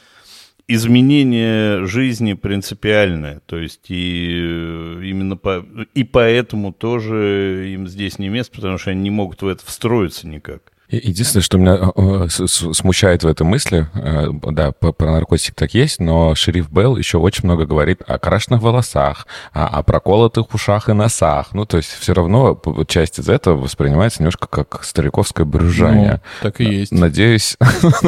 [0.68, 3.40] изменение жизни принципиальное.
[3.46, 8.90] То есть и э, именно по, и поэтому тоже им здесь не место, потому что
[8.90, 10.72] они не могут в это встроиться никак.
[10.90, 16.00] Единственное, что меня э, э, смущает в этой мысли, э, да, про наркотик так есть,
[16.00, 21.48] но шериф Белл еще очень много говорит о крашенных волосах, о, проколотых ушах и носах.
[21.52, 26.22] Ну, то есть все равно часть из этого воспринимается немножко как стариковское брюзжание.
[26.42, 26.92] Ну, так и есть.
[26.92, 27.58] Надеюсь.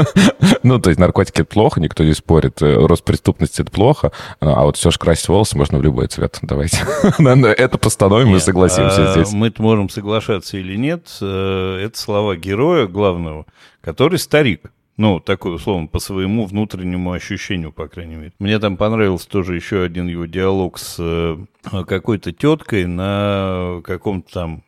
[0.62, 2.62] ну, то есть наркотики— это плохо, никто не спорит.
[2.62, 6.38] Рост преступности— это плохо, а вот все же красить волосы можно в любой цвет.
[6.40, 6.78] Давайте.
[7.58, 9.32] это постановим и согласимся а здесь.
[9.32, 11.08] Мы можем соглашаться или нет.
[11.20, 13.46] Это слова героя героя главного,
[13.80, 14.72] который старик.
[14.96, 18.32] Ну, такой, условно, по своему внутреннему ощущению, по крайней мере.
[18.38, 21.38] Мне там понравился тоже еще один его диалог с э,
[21.86, 24.62] какой-то теткой на каком-то там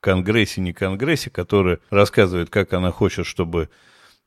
[0.00, 3.68] конгрессе, не конгрессе, которая рассказывает, как она хочет, чтобы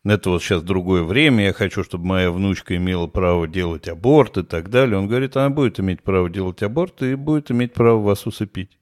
[0.05, 4.43] это вот сейчас другое время, я хочу, чтобы моя внучка имела право делать аборт и
[4.43, 4.97] так далее.
[4.97, 8.78] Он говорит, она будет иметь право делать аборт и будет иметь право вас усыпить.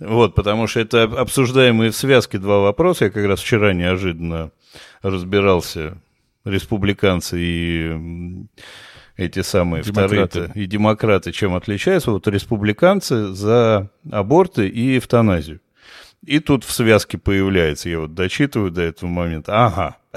[0.00, 3.06] Вот, потому что это обсуждаемые в связке два вопроса.
[3.06, 4.50] Я как раз вчера неожиданно
[5.02, 5.98] разбирался,
[6.44, 8.46] республиканцы и
[9.16, 10.44] эти самые демократы.
[10.44, 12.10] вторые и демократы чем отличаются.
[12.10, 15.60] Вот республиканцы за аборты и эвтаназию.
[16.24, 19.96] И тут в связке появляется, я вот дочитываю до этого момента, ага.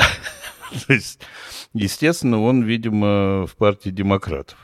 [0.88, 1.19] То есть,
[1.73, 4.58] естественно, он, видимо, в партии демократов.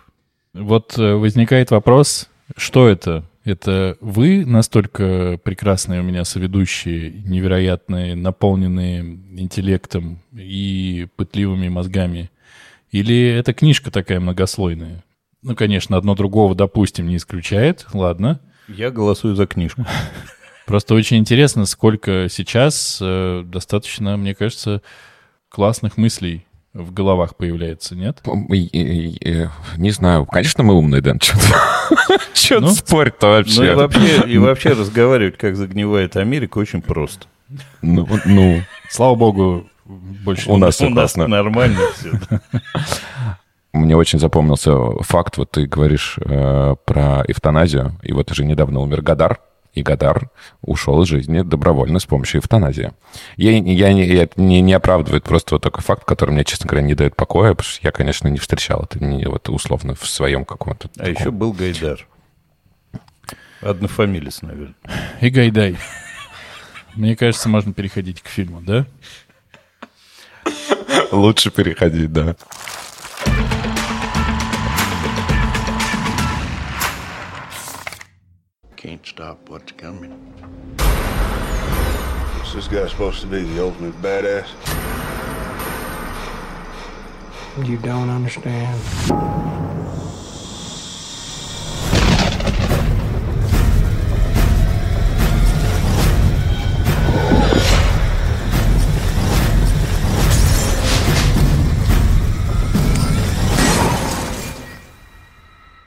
[0.53, 3.23] Вот э, возникает вопрос, что это?
[3.47, 12.29] Это вы настолько прекрасные у меня соведущие, невероятные, наполненные интеллектом и пытливыми мозгами?
[12.91, 15.05] Или это книжка такая многослойная?
[15.43, 17.85] Ну, конечно, одно другого, допустим, не исключает.
[17.93, 18.41] Ладно.
[18.67, 19.85] Я голосую за книжку.
[20.65, 24.81] Просто очень интересно, сколько сейчас э, достаточно, мне кажется,
[25.47, 26.46] классных мыслей
[26.77, 28.21] в головах появляется, нет?
[28.25, 30.25] Не знаю.
[30.25, 31.19] Конечно, мы умные, Дэн.
[32.33, 33.61] Что ну, спорить-то вообще?
[33.61, 37.27] Ну и вообще, и вообще разговаривать, как загнивает Америка, очень просто.
[37.81, 42.11] Ну, ну слава богу, больше у нас все у нас нормально все.
[43.73, 49.01] Мне очень запомнился факт, вот ты говоришь э, про эвтаназию, и вот уже недавно умер
[49.01, 49.39] Гадар,
[49.77, 52.93] и Гадар ушел из жизни добровольно с помощью эвтаназии.
[53.35, 53.59] Я, я,
[53.93, 57.15] не, я не, не оправдывает просто вот такой факт, который мне, честно говоря, не дает
[57.15, 60.89] покоя, потому что я, конечно, не встречал это не, вот, условно в своем каком-то...
[60.95, 61.13] А таком...
[61.13, 62.07] еще был Гайдар.
[63.61, 64.75] Однофамилец, наверное.
[65.21, 65.77] И Гайдай.
[66.95, 68.85] Мне кажется, можно переходить к фильму, да?
[71.11, 72.35] Лучше переходить, да.
[79.03, 80.13] Stop what's coming.
[82.45, 84.47] Is this guy supposed to be the ultimate badass?
[87.67, 88.79] You don't understand.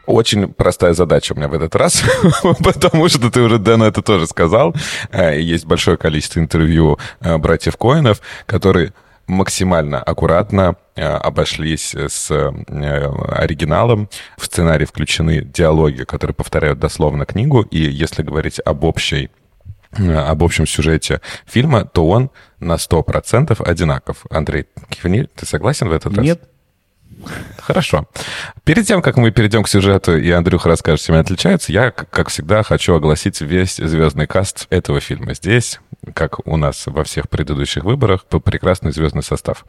[0.06, 2.02] Очень простая задача у меня в этот раз,
[2.64, 4.74] потому что ты уже, Дэн, это тоже сказал.
[5.12, 8.92] Э, есть большое количество интервью э, братьев Коинов, которые
[9.26, 14.08] максимально аккуратно э, обошлись с оригиналом.
[14.36, 17.62] В сценарий включены диалоги, которые повторяют дословно книгу.
[17.62, 19.30] И если говорить об общей
[19.92, 24.24] об общем сюжете фильма, то он на 100% одинаков.
[24.30, 26.24] Андрей Кивни, ты согласен в этот раз?
[26.24, 26.48] Нет.
[27.58, 28.06] Хорошо.
[28.64, 32.28] Перед тем, как мы перейдем к сюжету, и Андрюха расскажет, чем они отличаются, я, как
[32.28, 35.34] всегда, хочу огласить весь звездный каст этого фильма.
[35.34, 35.80] Здесь,
[36.14, 39.64] как у нас во всех предыдущих выборах, прекрасный звездный состав.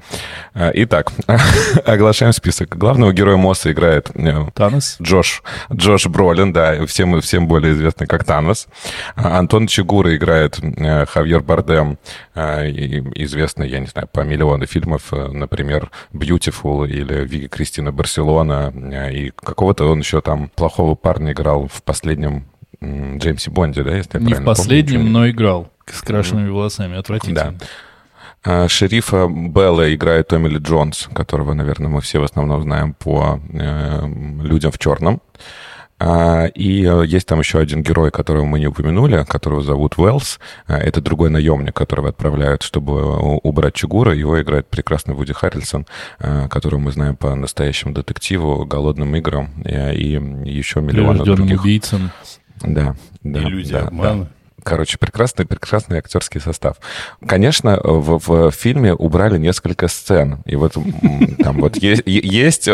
[0.53, 1.11] А, итак,
[1.85, 2.77] оглашаем список.
[2.77, 4.97] Главного героя Мосса играет э, Танос.
[5.01, 5.43] Джош.
[5.73, 8.67] Джош Бролин, да, всем, всем более известный как Танос.
[9.15, 11.97] А, Антон Чигура играет э, Хавьер Бардем,
[12.35, 12.69] э,
[13.15, 18.71] известный, я не знаю, по миллиону фильмов, например, «Beautiful» или «Виги Кристина Барселона»,
[19.11, 22.45] и какого-то он еще там плохого парня играл в последнем
[22.81, 26.53] Джеймсе Бонде, да, если я Не в последнем, помню, но играл с крашенными mm-hmm.
[26.53, 27.57] волосами, отвратительно.
[27.59, 27.65] Да.
[28.43, 33.39] А, шерифа Белла играет Томми Ли Джонс, которого, наверное, мы все в основном знаем по
[33.53, 34.07] э,
[34.41, 35.21] «Людям в черном».
[36.03, 40.39] А, и э, есть там еще один герой, которого мы не упомянули, которого зовут Уэллс.
[40.65, 44.11] А, это другой наемник, которого отправляют, чтобы убрать Чугура.
[44.11, 45.85] Его играет прекрасный Вуди Харрельсон,
[46.17, 51.61] а, которого мы знаем по настоящему детективу, голодным играм и еще миллионам других.
[51.61, 52.09] убийцам.
[52.63, 53.39] Да, да.
[53.43, 54.23] Иллюзия да, обмана.
[54.23, 54.29] Да.
[54.63, 56.77] Короче, прекрасный, прекрасный актерский состав.
[57.25, 60.41] Конечно, в, в фильме убрали несколько сцен.
[60.45, 60.73] И вот
[61.43, 62.69] там вот есть, есть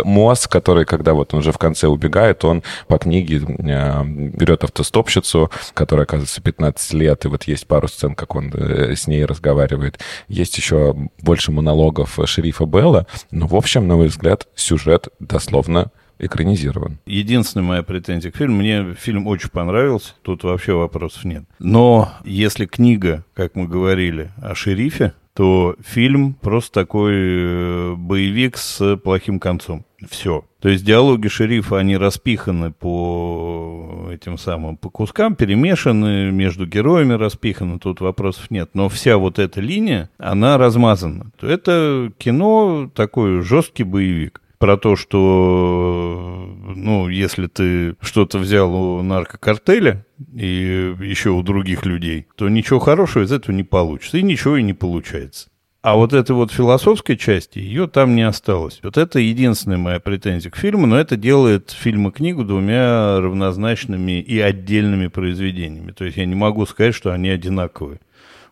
[0.50, 6.06] который, когда вот он уже в конце убегает, он по книге э, берет автостопщицу, которая,
[6.06, 10.00] оказывается, 15 лет, и вот есть пару сцен, как он э, с ней разговаривает.
[10.28, 13.08] Есть еще больше монологов шерифа Белла.
[13.32, 17.00] Но, в общем, на мой взгляд, сюжет дословно экранизирован.
[17.06, 21.44] Единственная моя претензия к фильму, мне фильм очень понравился, тут вообще вопросов нет.
[21.60, 28.98] Но если книга, как мы говорили, о шерифе, то фильм просто такой э, боевик с
[28.98, 29.86] плохим концом.
[30.10, 30.46] Все.
[30.60, 37.78] То есть диалоги шерифа, они распиханы по этим самым, по кускам, перемешаны, между героями распиханы,
[37.78, 38.72] тут вопросов нет.
[38.74, 41.32] Но вся вот эта линия, она размазана.
[41.40, 50.06] Это кино такой жесткий боевик про то, что, ну, если ты что-то взял у наркокартеля
[50.34, 54.18] и еще у других людей, то ничего хорошего из этого не получится.
[54.18, 55.50] И ничего и не получается.
[55.84, 58.80] А вот этой вот философской части, ее там не осталось.
[58.84, 64.20] Вот это единственная моя претензия к фильму, но это делает фильм и книгу двумя равнозначными
[64.20, 65.92] и отдельными произведениями.
[65.92, 68.00] То есть я не могу сказать, что они одинаковые.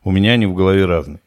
[0.03, 1.19] У меня они в голове разные.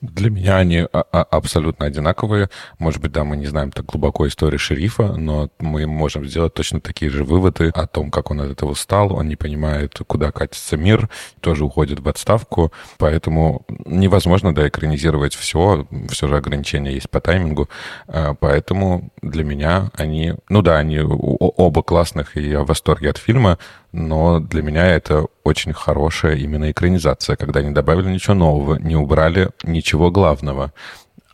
[0.00, 2.48] Для меня они а, а, абсолютно одинаковые.
[2.78, 6.80] Может быть, да, мы не знаем так глубоко истории шерифа, но мы можем сделать точно
[6.80, 9.14] такие же выводы о том, как он от этого стал.
[9.14, 11.10] Он не понимает, куда катится мир,
[11.40, 12.72] тоже уходит в отставку.
[12.96, 15.86] Поэтому невозможно, да, экранизировать все.
[16.08, 17.68] Все же ограничения есть по таймингу.
[18.08, 20.34] А, поэтому для меня они...
[20.48, 23.58] Ну да, они оба классных, и я в восторге от фильма,
[23.92, 29.50] но для меня это очень хорошая именно экранизация, когда не добавили ничего нового, не убрали
[29.62, 30.72] ничего главного,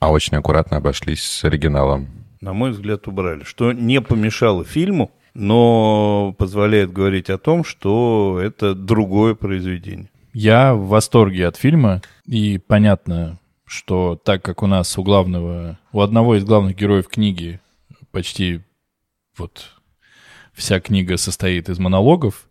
[0.01, 2.09] а очень аккуратно обошлись с оригиналом.
[2.43, 8.75] На мой взгляд, убрали, что не помешало фильму, но позволяет говорить о том, что это
[8.75, 10.11] другое произведение.
[10.35, 16.01] Я в восторге от фильма, и понятно, что так как у нас у главного, у
[16.01, 17.61] одного из главных героев книги
[18.11, 18.61] почти
[19.39, 19.71] вот
[20.53, 22.47] вся книга состоит из монологов,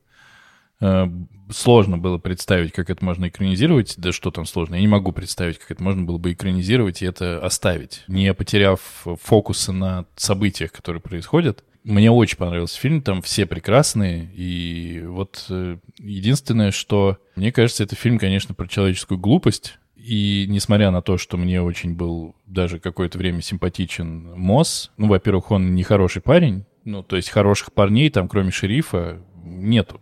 [0.82, 1.08] Э,
[1.52, 3.96] сложно было представить, как это можно экранизировать.
[3.98, 4.76] Да что там сложно?
[4.76, 8.80] Я не могу представить, как это можно было бы экранизировать и это оставить, не потеряв
[9.22, 11.64] фокуса на событиях, которые происходят.
[11.84, 17.96] Мне очень понравился фильм, там все прекрасные, и вот э, единственное, что мне кажется, это
[17.96, 23.18] фильм, конечно, про человеческую глупость, и несмотря на то, что мне очень был даже какое-то
[23.18, 28.28] время симпатичен Мосс, ну, во-первых, он не хороший парень, ну, то есть хороших парней там,
[28.28, 30.00] кроме шерифа, нету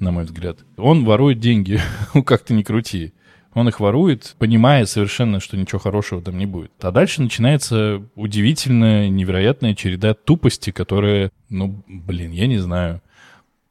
[0.00, 0.58] на мой взгляд.
[0.76, 1.80] Он ворует деньги,
[2.14, 3.12] ну как то не крути.
[3.52, 6.72] Он их ворует, понимая совершенно, что ничего хорошего там не будет.
[6.80, 13.02] А дальше начинается удивительная, невероятная череда тупости, которая, ну, блин, я не знаю.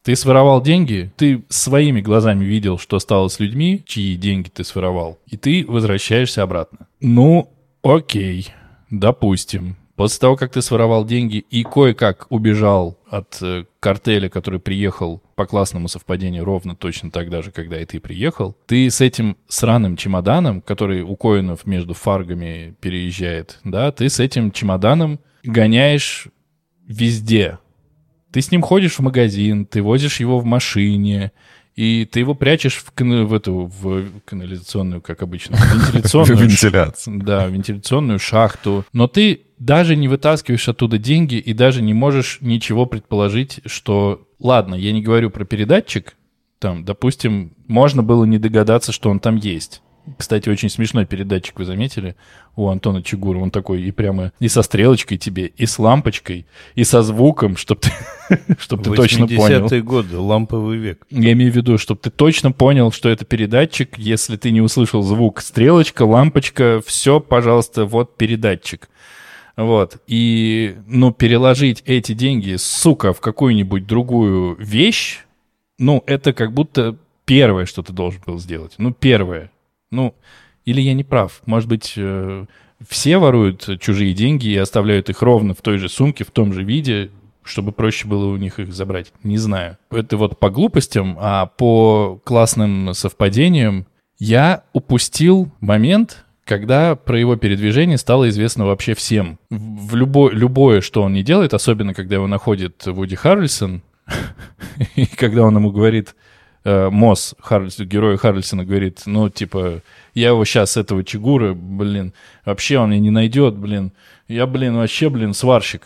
[0.03, 5.19] Ты своровал деньги, ты своими глазами видел, что стало с людьми, чьи деньги ты своровал,
[5.27, 6.88] и ты возвращаешься обратно.
[6.99, 7.49] Ну,
[7.82, 8.49] окей,
[8.89, 9.77] допустим.
[9.95, 15.45] После того, как ты своровал деньги и кое-как убежал от э, картеля, который приехал по
[15.45, 20.59] классному совпадению ровно точно тогда же, когда и ты приехал, ты с этим сраным чемоданом,
[20.59, 26.27] который у коинов между фаргами переезжает, да, ты с этим чемоданом гоняешь
[26.85, 27.57] везде.
[28.33, 31.31] Ты с ним ходишь в магазин, ты возишь его в машине,
[31.73, 36.37] и ты его прячешь в, в эту в канализационную, как обычно, вентиляционную.
[36.37, 37.23] Вентиляцию.
[37.23, 38.83] Да, вентиляционную шахту.
[38.91, 44.25] Но ты даже не вытаскиваешь оттуда деньги и даже не можешь ничего предположить, что...
[44.39, 46.15] Ладно, я не говорю про передатчик,
[46.59, 49.81] там, допустим, можно было не догадаться, что он там есть.
[50.17, 52.15] Кстати, очень смешной передатчик, вы заметили,
[52.55, 53.39] у Антона Чигура.
[53.39, 57.81] Он такой и прямо и со стрелочкой тебе, и с лампочкой, и со звуком, чтобы
[57.81, 57.91] ты,
[58.59, 59.65] чтоб ты точно понял.
[59.67, 61.05] 80-е годы, ламповый век.
[61.09, 63.97] Я имею в виду, чтобы ты точно понял, что это передатчик.
[63.97, 68.89] Если ты не услышал звук, стрелочка, лампочка, все, пожалуйста, вот передатчик.
[69.60, 69.97] Вот.
[70.07, 75.20] И, ну, переложить эти деньги, сука, в какую-нибудь другую вещь,
[75.78, 76.95] ну, это как будто
[77.26, 78.76] первое, что ты должен был сделать.
[78.78, 79.51] Ну, первое.
[79.91, 80.16] Ну,
[80.64, 81.41] или я не прав?
[81.45, 82.45] Может быть, э,
[82.88, 86.64] все воруют чужие деньги и оставляют их ровно в той же сумке, в том же
[86.64, 87.12] виде,
[87.43, 89.12] чтобы проще было у них их забрать.
[89.24, 89.78] Не знаю.
[89.91, 93.88] Это вот по глупостям, а по классным совпадениям
[94.20, 99.37] я упустил момент, когда про его передвижение стало известно вообще всем.
[99.51, 103.83] В любо, любое, что он не делает, особенно когда его находит Вуди Харрельсон,
[104.95, 106.15] и когда он ему говорит,
[106.63, 109.83] э, Мосс, Харльс, герой Харльсона, говорит, ну, типа,
[110.15, 113.91] я его сейчас, этого Чигура, блин, вообще он меня не найдет, блин.
[114.27, 115.83] Я, блин, вообще, блин, сварщик.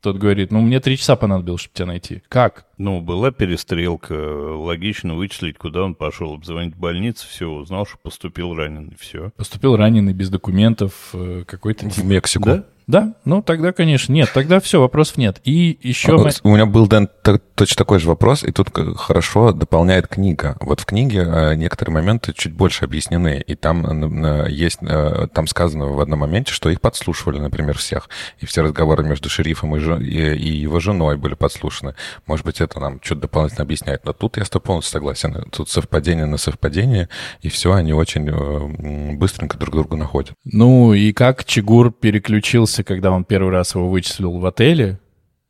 [0.00, 2.22] Тот говорит, ну, мне три часа понадобилось, чтобы тебя найти.
[2.28, 2.66] Как?
[2.76, 8.96] Ну, была перестрелка, логично вычислить, куда он пошел, обзвонить больницу, все, узнал, что поступил раненый,
[8.98, 9.30] все.
[9.36, 11.88] Поступил раненый без документов, э, какой-то...
[11.88, 12.44] В Мексику.
[12.44, 12.64] Да?
[12.88, 15.40] Да, ну тогда, конечно, нет, тогда все, вопросов нет.
[15.44, 16.16] И еще...
[16.16, 16.30] мы...
[16.42, 17.06] У меня был, Дэн,
[17.54, 20.56] точно такой же вопрос, и тут хорошо дополняет книга.
[20.60, 25.46] Вот в книге э, некоторые моменты чуть больше объяснены, и там э, есть, э, там
[25.46, 28.08] сказано в одном моменте, что их подслушивали, например, всех,
[28.38, 30.00] и все разговоры между шерифом и, жен...
[30.00, 31.94] и его женой были подслушаны.
[32.26, 35.44] Может быть, это нам что-то дополнительно объясняет, но тут я с тобой полностью согласен.
[35.52, 37.10] Тут совпадение на совпадение,
[37.42, 40.32] и все, они очень быстренько друг друга находят.
[40.44, 44.98] Ну, и как Чигур переключился удивился, когда он первый раз его вычислил в отеле.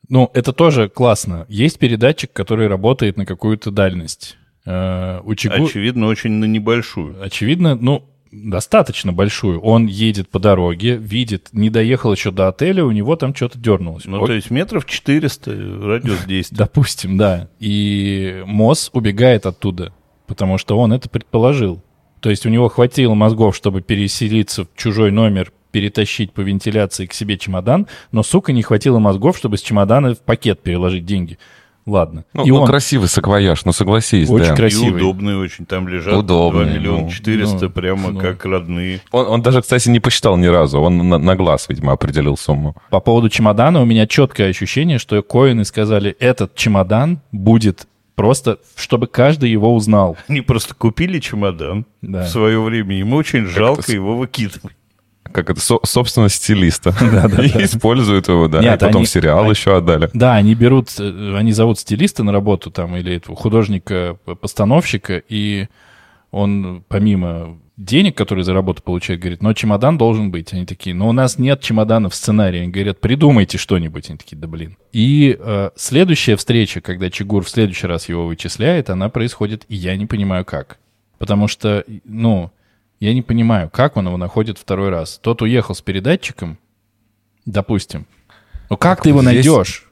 [0.09, 1.45] Ну, это тоже классно.
[1.49, 4.37] Есть передатчик, который работает на какую-то дальность.
[4.65, 5.67] Э, у Чигу...
[5.67, 7.23] Очевидно, очень на небольшую.
[7.23, 9.61] Очевидно, ну, достаточно большую.
[9.61, 14.07] Он едет по дороге, видит, не доехал еще до отеля, у него там что-то дернулось.
[14.07, 14.27] Ну, Ой.
[14.27, 15.51] то есть метров 400
[15.83, 16.57] радиус действия.
[16.57, 17.49] Допустим, да.
[17.61, 19.93] И Мосс убегает оттуда,
[20.27, 21.83] потому что он это предположил.
[22.21, 27.13] То есть у него хватило мозгов, чтобы переселиться в чужой номер, перетащить по вентиляции к
[27.13, 31.39] себе чемодан, но, сука, не хватило мозгов, чтобы с чемодана в пакет переложить деньги.
[31.89, 32.25] Ладно.
[32.35, 32.67] Ну, и ну он...
[32.67, 34.57] красивый саквояж, ну согласись, Очень да.
[34.57, 35.01] красивый.
[35.01, 35.65] И удобный очень.
[35.65, 38.21] Там лежат удобный, 2 миллиона ну, 400, ну, прямо ну.
[38.21, 39.01] как родные.
[39.11, 40.81] Он, он даже, кстати, не посчитал ни разу.
[40.81, 42.77] Он на, на глаз, видимо, определил сумму.
[42.91, 49.07] По поводу чемодана у меня четкое ощущение, что коины сказали, этот чемодан будет просто, чтобы
[49.07, 50.19] каждый его узнал.
[50.29, 52.25] Они просто купили чемодан да.
[52.25, 52.99] в свое время.
[52.99, 54.75] Ему очень жалко его выкидывать
[55.33, 56.95] как это, со, собственно, стилиста.
[57.13, 58.61] Да, да, и используют его, да.
[58.61, 60.11] Нет, и потом они, сериал они, еще отдали.
[60.13, 65.69] Да, они берут, э, они зовут стилиста на работу там, или художника-постановщика, и
[66.31, 70.53] он помимо денег, которые за работу получает, говорит, но чемодан должен быть.
[70.53, 72.61] Они такие, но у нас нет чемодана в сценарии.
[72.61, 74.11] Они говорят, придумайте что-нибудь.
[74.11, 74.77] Они такие, да блин.
[74.93, 79.97] И э, следующая встреча, когда Чигур в следующий раз его вычисляет, она происходит, и я
[79.97, 80.79] не понимаю как.
[81.19, 82.51] Потому что, ну,
[83.01, 85.19] я не понимаю, как он его находит второй раз.
[85.23, 86.59] Тот уехал с передатчиком,
[87.47, 88.07] допустим.
[88.71, 89.35] Ну как так ты его здесь...
[89.35, 89.85] найдешь?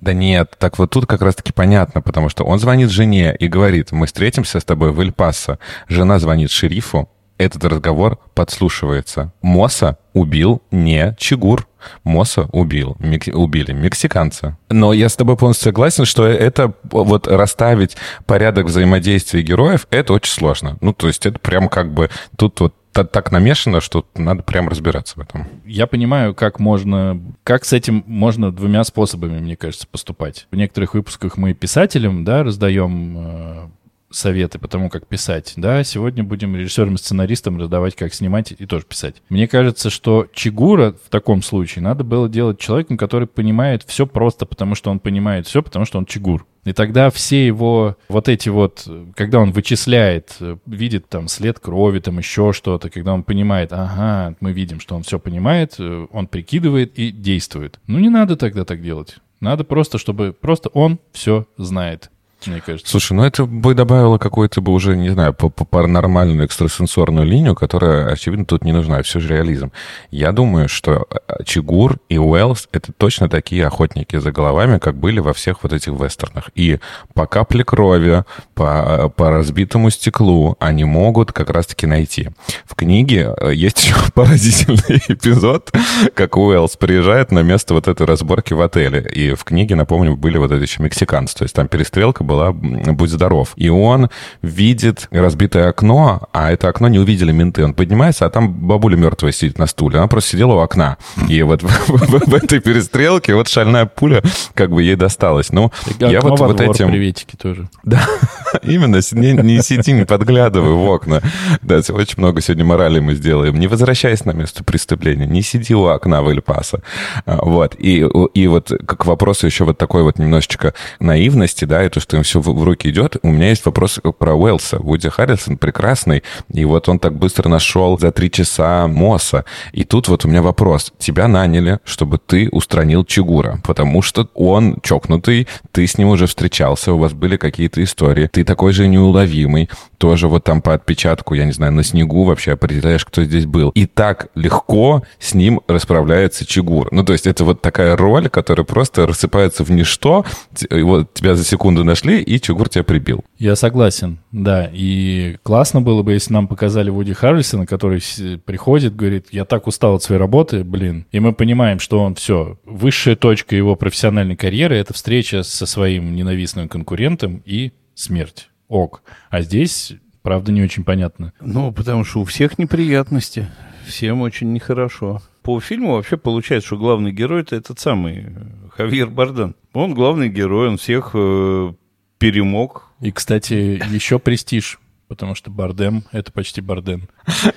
[0.00, 3.90] Да нет, так вот тут как раз-таки понятно, потому что он звонит жене и говорит,
[3.90, 5.58] мы встретимся с тобой в Эль-Пасо.
[5.88, 7.08] Жена звонит шерифу,
[7.38, 9.32] этот разговор подслушивается.
[9.42, 11.66] Моса убил не Чигур.
[12.02, 14.58] Моса убил, мек, убили мексиканца.
[14.68, 20.32] Но я с тобой полностью согласен, что это вот расставить порядок взаимодействия героев, это очень
[20.32, 20.76] сложно.
[20.80, 25.14] Ну, то есть это прям как бы тут вот так намешано, что надо прям разбираться
[25.16, 25.46] в этом.
[25.64, 30.48] Я понимаю, как можно, как с этим можно двумя способами, мне кажется, поступать.
[30.50, 33.68] В некоторых выпусках мы писателям, да, раздаем э,
[34.10, 35.54] советы по тому, как писать.
[35.56, 39.16] Да, сегодня будем режиссерам и сценаристам раздавать, как снимать и тоже писать.
[39.28, 44.46] Мне кажется, что Чигура в таком случае надо было делать человеком, который понимает все просто,
[44.46, 46.46] потому что он понимает все, потому что он Чигур.
[46.64, 50.36] И тогда все его вот эти вот, когда он вычисляет,
[50.66, 55.02] видит там след крови, там еще что-то, когда он понимает, ага, мы видим, что он
[55.02, 57.80] все понимает, он прикидывает и действует.
[57.86, 59.16] Ну не надо тогда так делать.
[59.40, 62.10] Надо просто, чтобы просто он все знает
[62.46, 62.90] мне кажется.
[62.90, 68.44] Слушай, ну это бы добавило какую-то бы уже, не знаю, паранормальную экстрасенсорную линию, которая, очевидно,
[68.44, 69.72] тут не нужна, все же реализм.
[70.10, 75.18] Я думаю, что э, Чигур и Уэллс— это точно такие охотники за головами, как были
[75.18, 76.50] во всех вот этих вестернах.
[76.54, 76.78] И
[77.14, 78.24] по капле крови,
[78.54, 82.30] по, по разбитому стеклу они могут как раз-таки найти.
[82.64, 85.72] В книге э, есть еще поразительный эпизод,
[86.14, 89.08] как Уэллс приезжает на место вот этой разборки в отеле.
[89.12, 91.36] И в книге, напомню, были вот эти еще мексиканцы.
[91.36, 93.52] То есть там перестрелка была «Будь здоров».
[93.56, 94.10] И он
[94.42, 97.64] видит разбитое окно, а это окно не увидели менты.
[97.64, 99.98] Он поднимается, а там бабуля мертвая сидит на стуле.
[99.98, 100.98] Она просто сидела у окна.
[101.28, 104.22] И вот в этой перестрелке вот шальная пуля
[104.54, 105.50] как бы ей досталась.
[105.50, 106.90] Ну, я вот вот этим...
[106.90, 107.68] приветики тоже.
[107.82, 108.02] Да,
[108.62, 108.98] именно.
[108.98, 111.22] Не, сиди, не подглядывай в окна.
[111.62, 113.58] Да, очень много сегодня морали мы сделаем.
[113.58, 115.26] Не возвращайся на место преступления.
[115.26, 116.82] Не сиди у окна в Эль-Пасо.
[117.24, 117.74] А, вот.
[117.78, 122.16] И, и вот к вопросу еще вот такой вот немножечко наивности, да, и то, что
[122.18, 123.16] им все в, руки идет.
[123.22, 124.78] У меня есть вопрос про Уэлса.
[124.78, 129.44] Вуди Харрисон прекрасный, и вот он так быстро нашел за три часа Мосса.
[129.72, 130.92] И тут вот у меня вопрос.
[130.98, 136.92] Тебя наняли, чтобы ты устранил Чигура, потому что он чокнутый, ты с ним уже встречался,
[136.92, 141.44] у вас были какие-то истории, ты такой же неуловимый, тоже вот там по отпечатку, я
[141.44, 143.70] не знаю, на снегу вообще определяешь, кто здесь был.
[143.70, 146.88] И так легко с ним расправляется Чигур.
[146.92, 150.24] Ну, то есть это вот такая роль, которая просто рассыпается в ничто,
[150.70, 153.24] вот тебя за секунду нашли, и Чигур тебя прибил.
[153.38, 154.70] Я согласен, да.
[154.72, 158.00] И классно было бы, если нам показали Вуди Харрисона, который
[158.44, 161.06] приходит, говорит, я так устал от своей работы, блин.
[161.12, 166.14] И мы понимаем, что он все, высшая точка его профессиональной карьеры— это встреча со своим
[166.14, 169.02] ненавистным конкурентом и смерть ок.
[169.30, 171.32] А здесь, правда, не очень понятно.
[171.40, 173.48] Ну, потому что у всех неприятности.
[173.86, 175.22] Всем очень нехорошо.
[175.42, 179.54] По фильму вообще получается, что главный герой это этот самый э, Хавьер Барден.
[179.72, 181.72] Он главный герой, он всех э,
[182.18, 182.88] перемог.
[183.00, 187.08] И, кстати, еще престиж потому что Бардем— это почти Барден.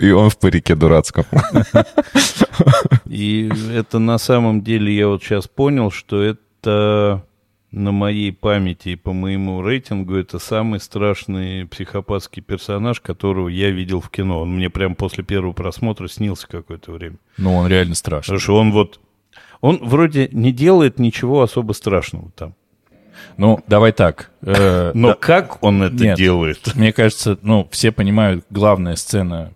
[0.00, 1.24] И он в парике дурацком.
[3.06, 7.24] И это на самом деле я вот сейчас понял, что это
[7.70, 14.00] на моей памяти и по моему рейтингу это самый страшный психопатский персонаж, которого я видел
[14.00, 14.40] в кино.
[14.40, 17.16] Он мне прям после первого просмотра снился какое-то время.
[17.38, 18.34] Ну, он реально страшный.
[18.34, 19.00] Потому что он вот...
[19.60, 22.54] Он вроде не делает ничего особо страшного там.
[23.36, 24.30] Ну, давай так.
[24.42, 26.74] Э, Но как он это делает?
[26.74, 29.52] Мне кажется, ну, все понимают, главная сцена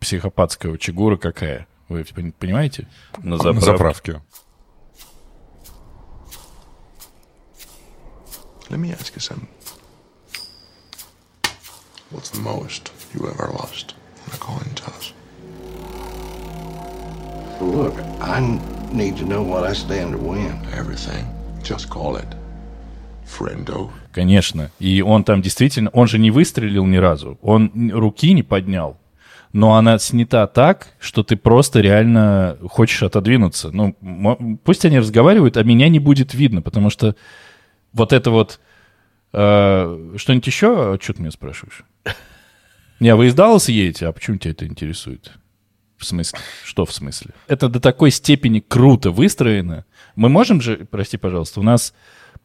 [0.00, 1.66] психопатского Чигура какая.
[1.88, 2.04] Вы
[2.38, 2.86] понимаете?
[3.22, 4.20] На заправке.
[8.70, 9.48] Let me ask you something.
[12.10, 13.94] What's the most you ever lost
[14.26, 15.12] in a coin toss?
[17.60, 18.40] Look, I
[18.92, 20.58] need to know what I stand to win.
[20.74, 21.26] Everything.
[21.62, 22.26] Just call it.
[23.24, 23.90] Friendo.
[24.12, 24.70] Конечно.
[24.78, 25.90] И он там действительно...
[25.90, 27.38] Он же не выстрелил ни разу.
[27.42, 28.98] Он руки не поднял.
[29.52, 33.70] но она снята так, что ты просто реально хочешь отодвинуться.
[33.70, 33.94] Ну,
[34.64, 37.14] пусть они разговаривают, а меня не будет видно, потому что
[37.92, 38.60] вот это вот...
[39.34, 40.98] Э, что-нибудь еще?
[41.00, 41.84] Что ты меня спрашиваешь?
[43.00, 45.32] Не, вы из Далласа едете, а почему тебя это интересует?
[45.98, 46.38] В смысле?
[46.64, 47.32] Что в смысле?
[47.46, 49.84] Это до такой степени круто выстроено.
[50.16, 51.94] Мы можем же, прости, пожалуйста, у нас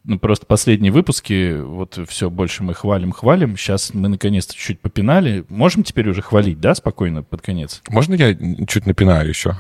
[0.03, 3.57] ну, просто последние выпуски, вот все больше мы хвалим, хвалим.
[3.57, 5.43] Сейчас мы наконец-то чуть попинали.
[5.49, 7.81] Можем теперь уже хвалить, да, спокойно, под конец?
[7.89, 8.33] Можно я
[8.67, 9.57] чуть напинаю еще?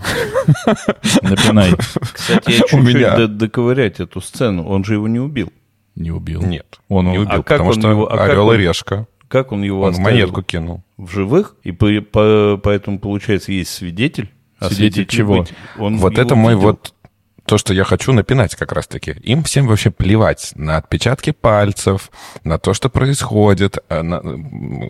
[1.21, 1.73] Напинай.
[2.13, 4.65] Кстати, я чуть-чуть доковырять эту сцену.
[4.67, 5.51] Он же его не убил.
[5.95, 6.41] Не убил.
[6.41, 9.07] Нет, он не убил, а потому что а орел и решка.
[9.27, 10.83] Как он его Он монетку кинул.
[10.95, 11.55] В живых?
[11.63, 14.29] И по, по, поэтому, получается, есть свидетель.
[14.59, 15.45] А свидетель, чего?
[15.77, 16.93] Он вот это мой вот
[17.47, 19.11] то, что я хочу напинать как раз-таки.
[19.23, 22.11] Им всем вообще плевать на отпечатки пальцев,
[22.43, 23.77] на то, что происходит.
[23.89, 24.01] Э.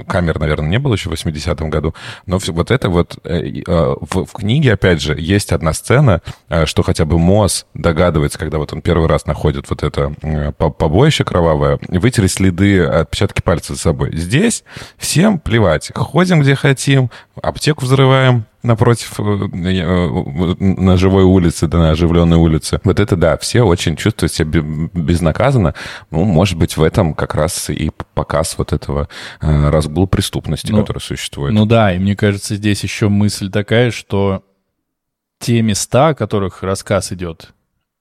[0.08, 1.93] Камер, наверное, не было еще в 80-м году.
[2.26, 3.20] Но вот это вот...
[3.24, 6.22] Э, э, в, в книге, опять же, есть одна сцена,
[6.66, 10.14] что хотя бы Мосс догадывается, когда вот он первый раз находит вот это
[10.58, 14.16] побоище кровавое, вытереть следы отпечатки пальцев за собой.
[14.18, 14.64] Здесь
[14.97, 15.91] всем плевать.
[15.93, 17.12] Ходим, где хотим,
[17.42, 22.80] аптеку взрываем, напротив, э, э, на живой улице, да, на оживленной улице.
[22.84, 25.74] Вот это да, все очень чувствуют себя безнаказанно.
[26.12, 29.10] Ну, может быть, в этом как раз и показ вот этого
[29.42, 31.54] э, разгула преступности, ну, который существует.
[31.54, 34.44] Ну да, и мне кажется, здесь еще мысль такая, что
[35.40, 37.54] те места, о которых рассказ идет,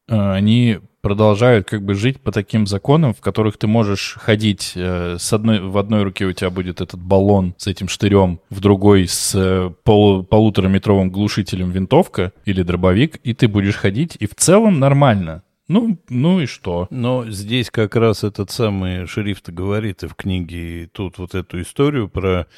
[0.09, 5.32] они продолжают как бы жить по таким законам, в которых ты можешь ходить э, с
[5.32, 9.32] одной, в одной руке у тебя будет этот баллон с этим штырем, в другой с
[9.36, 15.44] э, полу, полутораметровым глушителем винтовка или дробовик, и ты будешь ходить, и в целом нормально.
[15.68, 16.88] Ну, ну и что?
[16.90, 22.09] Но здесь как раз этот самый шериф-то говорит и в книге тут вот эту историю
[22.09, 22.48] про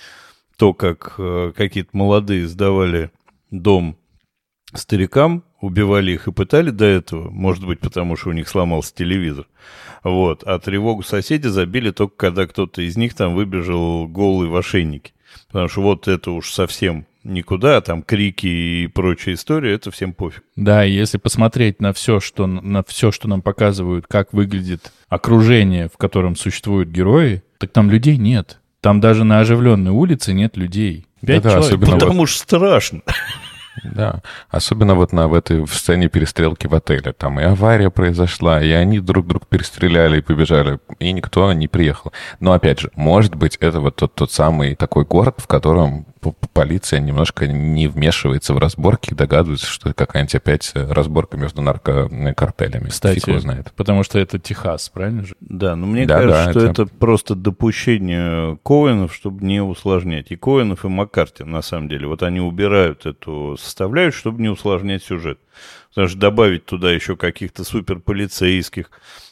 [0.57, 3.11] то, как э, какие-то молодые сдавали
[3.51, 3.99] дом
[4.73, 9.47] старикам, убивали их и пытали до этого, может быть, потому что у них сломался телевизор.
[10.05, 10.43] Вот.
[10.45, 15.13] А тревогу соседи забили только когда кто-то из них там выбежал голый в ошейнике.
[15.49, 20.43] Потому что вот это уж совсем никуда, там крики и прочая история, это всем пофиг.
[20.57, 25.89] Да, и если посмотреть на все, что, на все, что нам показывают, как выглядит окружение,
[25.93, 28.61] в котором существуют герои, так там людей нет.
[28.81, 31.07] Там даже на оживленной улице нет людей.
[31.21, 31.81] Пять да, человек.
[31.81, 32.29] Потому вот...
[32.29, 33.03] что страшно.
[33.85, 34.21] Да,
[34.51, 37.13] особенно вот на в этой в сцене перестрелки в отеле.
[37.13, 42.13] Там и авария произошла, и они друг друга перестреляли и побежали, и никто не приехал.
[42.41, 46.07] Но опять же, может быть, это вот тот, тот самый такой город, в котором
[46.53, 52.89] полиция немножко не вмешивается в разборки и догадывается, что это какая-нибудь опять разборка между наркокартелями.
[52.89, 53.73] Кстати, Фиг его знает.
[53.77, 55.35] потому что это Техас, правильно же?
[55.41, 56.83] Да, но мне да, кажется, да, что это...
[56.83, 60.31] это просто допущение Коинов, чтобы не усложнять.
[60.31, 62.07] И Коинов, и Маккарти, на самом деле.
[62.07, 65.39] Вот они убирают эту составляющую, чтобы не усложнять сюжет.
[65.91, 68.91] Потому что добавить туда еще каких-то суперполицейских,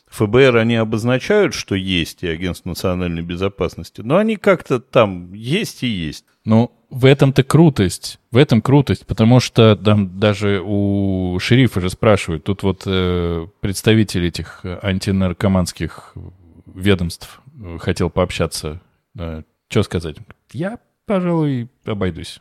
[0.09, 5.89] ФБР они обозначают, что есть и Агентство национальной безопасности, но они как-то там есть и
[5.89, 6.24] есть.
[6.45, 8.20] Ну, в этом-то крутость.
[8.30, 14.26] В этом крутость, потому что там даже у шерифа же спрашивают, тут вот э, представитель
[14.26, 16.14] этих антинаркоманских
[16.66, 17.41] ведомств
[17.78, 18.80] хотел пообщаться.
[19.18, 20.16] Э, что сказать?
[20.53, 22.41] Я, пожалуй, обойдусь.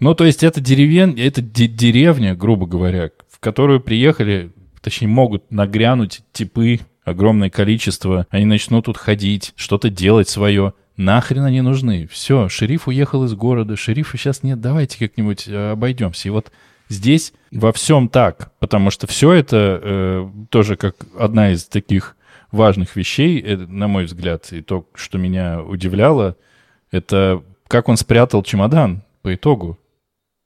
[0.00, 1.16] Ну, то есть это, деревен...
[1.18, 8.86] это деревня, грубо говоря, в которую приехали, точнее, могут нагрянуть типы огромное количество, они начнут
[8.86, 10.74] тут ходить, что-то делать свое.
[10.96, 12.06] Нахрен они нужны?
[12.10, 16.28] Все, шериф уехал из города, шерифа сейчас нет, давайте как-нибудь э, обойдемся.
[16.28, 16.52] И вот
[16.88, 22.16] здесь во всем так, потому что все это э, тоже как одна из таких
[22.50, 26.36] важных вещей, это, на мой взгляд, и то, что меня удивляло,
[26.90, 29.78] это как он спрятал чемодан по итогу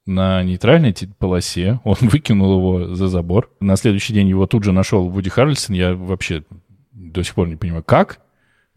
[0.05, 3.51] на нейтральной полосе, он выкинул его за забор.
[3.59, 5.75] На следующий день его тут же нашел Вуди Харрельсон.
[5.75, 6.43] Я вообще
[6.91, 8.19] до сих пор не понимаю, как.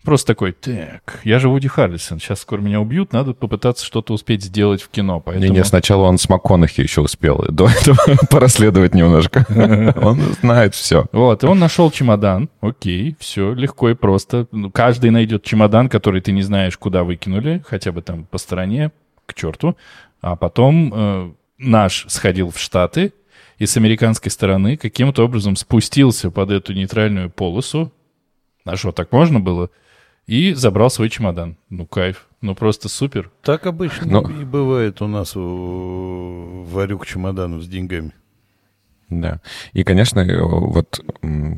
[0.03, 4.43] Просто такой, так, я же Вуди Харрельсон, сейчас скоро меня убьют, надо попытаться что-то успеть
[4.43, 5.21] сделать в кино.
[5.21, 5.45] Поэтому...
[5.45, 7.99] Не-не, сначала он с МакКонахи еще успел до этого
[8.31, 9.45] порасследовать немножко.
[10.01, 11.07] Он знает все.
[11.13, 14.47] Вот, и он нашел чемодан, окей, все, легко и просто.
[14.53, 18.93] Ну, каждый найдет чемодан, который ты не знаешь, куда выкинули, хотя бы там по стороне,
[19.31, 19.77] к черту.
[20.21, 23.13] А потом э, наш сходил в Штаты
[23.59, 27.93] и с американской стороны каким-то образом спустился под эту нейтральную полосу.
[28.65, 29.71] А что, так можно было?
[30.27, 31.57] И забрал свой чемодан.
[31.71, 32.29] Ну, кайф.
[32.41, 33.31] Ну, просто супер.
[33.43, 34.31] Так обычно Но...
[34.31, 38.13] и бывает у нас у варюк чемоданов с деньгами.
[39.11, 39.41] Да.
[39.73, 41.01] И, конечно, э, вот,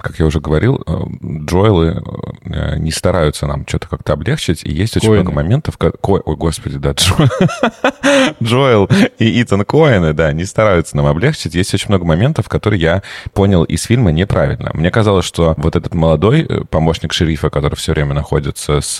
[0.00, 1.00] как я уже говорил, э,
[1.44, 2.02] Джоэлы
[2.44, 5.22] э, не стараются нам что-то как-то облегчить, и есть очень Коэны.
[5.22, 5.76] много моментов...
[5.76, 5.92] Ко...
[6.02, 7.28] Ой, господи, да, Джо...
[8.42, 8.88] Джоэл
[9.18, 11.54] и Итан Коэны, да, не стараются нам облегчить.
[11.54, 13.02] Есть очень много моментов, которые я
[13.34, 14.70] понял из фильма неправильно.
[14.72, 18.96] Мне казалось, что вот этот молодой помощник шерифа, который все время находится с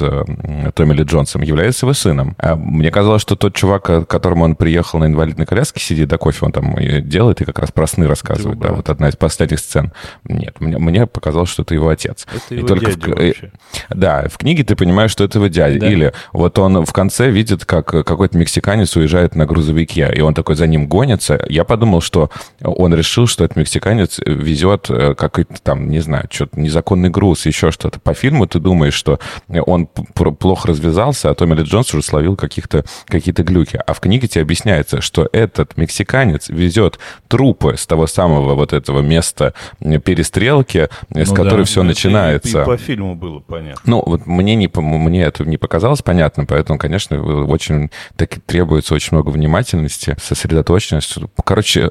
[0.75, 2.37] Томми Ли Джонсом, является его сыном.
[2.39, 6.19] А мне казалось, что тот чувак, к которому он приехал на инвалидной коляске, сидит до
[6.19, 6.77] кофе, он там
[7.09, 9.93] делает и как раз про сны рассказывает показывают, да, вот одна из последних сцен.
[10.25, 12.27] Нет, мне, мне показалось, что это его отец.
[12.35, 13.53] Это его и только в, вообще.
[13.91, 15.81] Да, в книге ты понимаешь, что это его дядя.
[15.81, 15.91] Да.
[15.91, 20.57] Или вот он в конце видит, как какой-то мексиканец уезжает на грузовике, и он такой
[20.57, 21.45] за ним гонится.
[21.49, 22.31] Я подумал, что
[22.63, 27.71] он решил, что этот мексиканец везет э, какой-то там, не знаю, что-то незаконный груз, еще
[27.71, 28.01] что-то.
[28.01, 29.19] По фильму ты думаешь, что
[29.49, 33.79] он плохо развязался, а Томми Ли Джонс уже словил каких-то какие-то глюки.
[33.87, 38.73] А в книге тебе объясняется, что этот мексиканец везет трупы с того самого самого вот
[38.73, 42.61] этого места перестрелки, ну, с которой да, все начинается.
[42.61, 43.83] И, и по фильму было понятно.
[43.85, 49.11] Ну, вот мне, не, мне это не показалось понятным, поэтому, конечно, очень так, требуется очень
[49.13, 51.23] много внимательности, сосредоточенности.
[51.45, 51.91] Короче,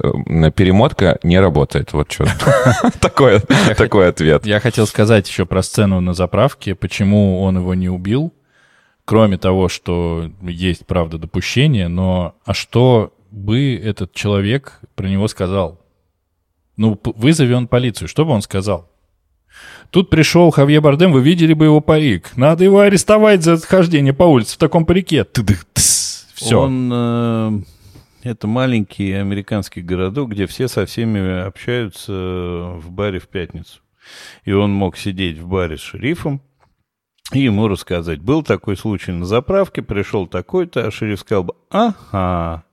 [0.54, 1.92] перемотка не работает.
[1.92, 2.26] Вот что.
[3.00, 3.40] Такой
[3.76, 4.46] такой ответ.
[4.46, 8.32] Я хотел сказать еще про сцену на заправке, почему он его не убил.
[9.04, 15.81] Кроме того, что есть, правда, допущение, но а что бы этот человек про него сказал?
[16.82, 18.90] Ну, вызови он полицию, что бы он сказал?
[19.90, 22.36] Тут пришел Хавье Бардем, вы видели бы его парик.
[22.36, 25.24] Надо его арестовать за хождение по улице в таком парике.
[26.34, 26.60] Все.
[26.60, 26.90] Он...
[26.92, 27.52] Э,
[28.24, 33.78] это маленький американский городок, где все со всеми общаются в баре в пятницу.
[34.44, 36.42] И он мог сидеть в баре с шерифом,
[37.32, 38.20] и ему рассказать.
[38.20, 42.64] Был такой случай на заправке, пришел такой-то, а шериф сказал бы, ага,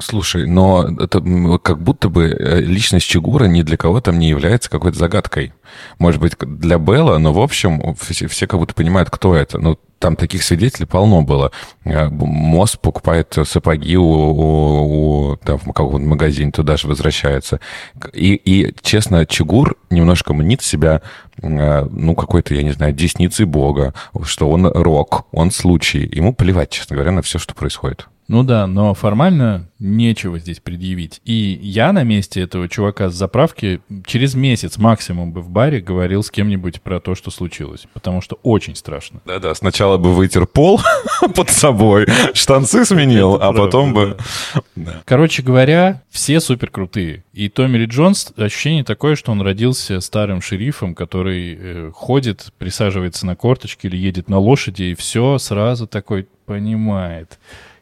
[0.00, 1.20] Слушай, но это
[1.58, 5.52] как будто бы э, личность Чигура ни для кого там не является какой-то загадкой.
[5.98, 9.58] Может быть, для Белла, но в общем все, все как будто понимают, кто это.
[9.58, 11.50] Ну, там таких свидетелей полно было.
[11.84, 17.58] Э, Мост покупает сапоги у, у, у да, в каком-то магазине, туда же возвращается.
[18.12, 21.02] И, и, честно, Чигур немножко мнит себя,
[21.42, 26.08] э, ну, какой-то, я не знаю, десницей бога, что он рок, он случай.
[26.12, 28.06] Ему плевать, честно говоря, на все, что происходит.
[28.28, 31.22] Ну да, но формально нечего здесь предъявить.
[31.24, 36.22] И я на месте этого чувака с заправки через месяц максимум бы в баре говорил
[36.22, 37.86] с кем-нибудь про то, что случилось.
[37.94, 39.22] Потому что очень страшно.
[39.24, 40.78] Да-да, сначала бы вытер пол
[41.34, 44.18] под собой, штанцы сменил, а потом бы...
[45.06, 47.24] Короче говоря, все супер крутые.
[47.32, 53.24] И Томми Ли Джонс, ощущение такое, что он родился старым шерифом, который э, ходит, присаживается
[53.24, 57.38] на корточки или едет на лошади, и все сразу такой понимает.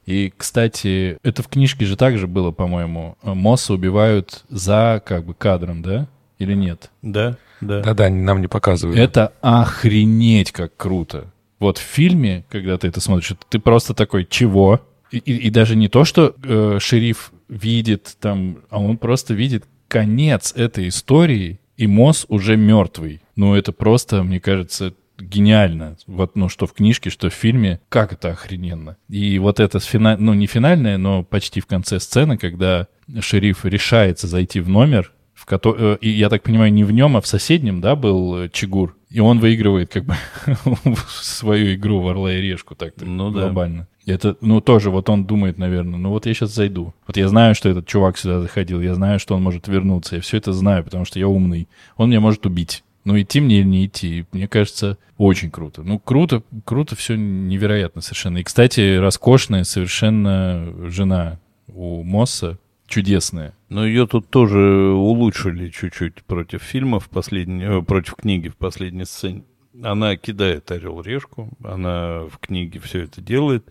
[0.07, 3.19] И, кстати, это в книжке же также было, по-моему.
[3.23, 6.09] Мосса убивают за как бы кадром, да?
[6.39, 6.91] Или нет?
[7.03, 7.83] Да, да.
[7.83, 8.99] Да-да, нам не показывают.
[8.99, 11.33] Это охренеть как круто.
[11.59, 14.81] Вот в фильме, когда ты это смотришь, ты просто такой, чего?
[15.11, 19.65] И, и, и даже не то, что э, шериф видит там, а он просто видит
[19.89, 23.23] конец этой истории, и Мосс уже мертвый.
[23.35, 25.97] Ну, это просто, мне кажется, гениально.
[26.07, 27.81] Вот, ну, что в книжке, что в фильме.
[27.89, 28.97] Как это охрененно.
[29.09, 30.17] И вот это фина...
[30.19, 32.89] ну, не финальная, но почти в конце сцены, когда
[33.21, 35.61] шериф решается зайти в номер, в ко...
[35.65, 38.97] Э, и я так понимаю, не в нем, а в соседнем, да, был э, Чигур.
[39.11, 40.15] И он выигрывает как бы
[41.09, 43.87] свою игру в Орла и Решку так-то ну, глобально.
[44.05, 44.13] Да.
[44.13, 46.95] Это, ну, тоже вот он думает, наверное, ну вот я сейчас зайду.
[47.07, 50.23] Вот я знаю, что этот чувак сюда заходил, я знаю, что он может вернуться, я
[50.23, 51.69] все это знаю, потому что я умный.
[51.97, 52.85] Он меня может убить.
[53.07, 55.85] Ну, идти мне или не идти, мне кажется, очень круто.
[55.85, 58.39] Ну, круто, круто, все невероятно совершенно.
[58.39, 61.39] И, кстати, роскошная совершенно жена
[61.69, 63.55] у Мосса, чудесная.
[63.69, 69.05] Но ее тут тоже улучшили чуть-чуть против фильма в последней, э, против книги в последней
[69.05, 69.45] сцене.
[69.85, 73.69] Она кидает орел-решку, она в книге все это делает.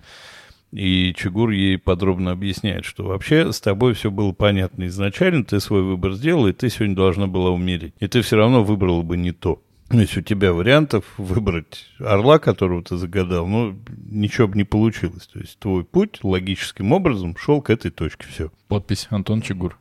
[0.76, 5.84] И Чигур ей подробно объясняет, что вообще с тобой все было понятно изначально, ты свой
[5.84, 7.94] выбор сделал, и ты сегодня должна была умереть.
[8.00, 9.62] И ты все равно выбрала бы не то.
[9.88, 15.28] То есть у тебя вариантов выбрать орла, которого ты загадал, ну, ничего бы не получилось.
[15.28, 18.26] То есть твой путь логическим образом шел к этой точке.
[18.30, 18.52] Все.
[18.68, 19.80] Подпись Антон Чигур.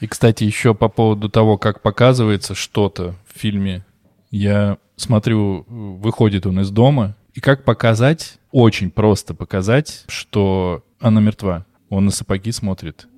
[0.00, 3.86] И, кстати, еще по поводу того, как показывается что-то в фильме.
[4.30, 11.66] Я смотрю, выходит он из дома, и как показать, очень просто показать, что она мертва.
[11.88, 13.08] Он на сапоги смотрит,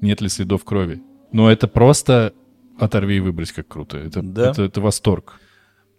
[0.00, 1.02] нет ли следов крови.
[1.32, 2.34] Но это просто
[2.78, 3.98] оторви и выбрось, как круто.
[3.98, 4.50] Это, да.
[4.50, 5.40] это, это восторг.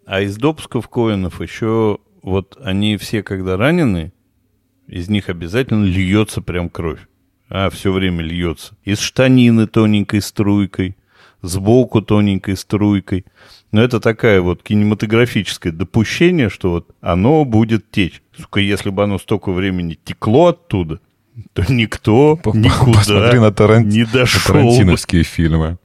[0.06, 4.12] А из допусков Коинов еще вот они все, когда ранены,
[4.86, 7.00] из них обязательно льется прям кровь.
[7.48, 8.76] А, все время льется.
[8.84, 10.96] Из штанины тоненькой струйкой,
[11.44, 13.24] сбоку тоненькой струйкой.
[13.72, 18.22] Но это такая вот кинематографическое допущение, что вот оно будет течь.
[18.38, 21.00] Сука, если бы оно столько времени текло оттуда,
[21.52, 23.88] то никто никуда Посмотри на Таран...
[23.88, 24.40] не дошел.
[24.46, 25.78] Тарантиновские фильмы.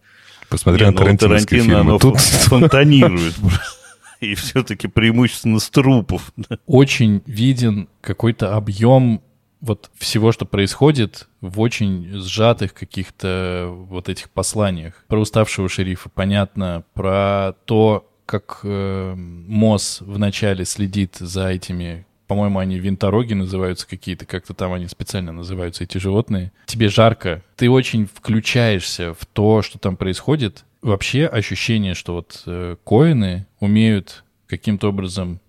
[0.50, 1.80] Посмотри не, на ну, тарантиновские фильмы.
[1.80, 3.36] Оно Тут фонтанирует.
[4.20, 6.34] И все-таки преимущественно с трупов.
[6.66, 9.22] Очень виден какой-то объем
[9.62, 15.04] вот всего, что происходит в очень сжатых каких-то вот этих посланиях.
[15.08, 22.78] Про уставшего шерифа понятно, про то, как э, Мосс вначале следит за этими по-моему, они
[22.78, 26.52] винтороги называются какие-то, как-то там они специально называются, эти животные.
[26.68, 30.64] Тебе жарко, ты очень включаешься в то, что там происходит.
[30.84, 35.42] Вообще ощущение, что вот э, коины умеют каким-то образом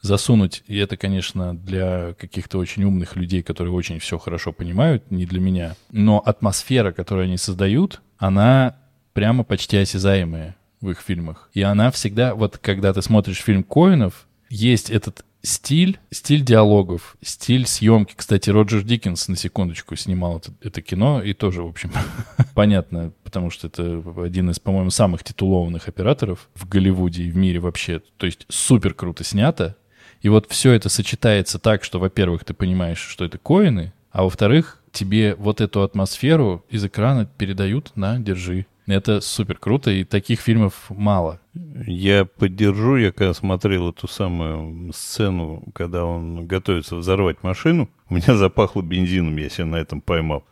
[0.00, 5.26] засунуть, и это, конечно, для каких-то очень умных людей, которые очень все хорошо понимают, не
[5.26, 8.76] для меня, но атмосфера, которую они создают, она
[9.12, 11.50] прямо почти осязаемая в их фильмах.
[11.52, 17.66] И она всегда, вот когда ты смотришь фильм Коинов, есть этот стиль, стиль диалогов, стиль
[17.66, 18.14] съемки.
[18.16, 21.92] Кстати, Роджер Диккенс, на секундочку, снимал это, это кино, и тоже, в общем,
[22.54, 27.60] понятно, потому что это один из, по-моему, самых титулованных операторов в Голливуде и в мире
[27.60, 28.02] вообще.
[28.16, 29.76] То есть супер круто снято,
[30.22, 34.82] и вот все это сочетается так, что, во-первых, ты понимаешь, что это коины, а во-вторых,
[34.92, 38.66] тебе вот эту атмосферу из экрана передают на «держи».
[38.86, 41.40] Это супер круто, и таких фильмов мало.
[41.86, 48.34] Я поддержу, я когда смотрел эту самую сцену, когда он готовится взорвать машину, у меня
[48.34, 50.44] запахло бензином, я себя на этом поймал.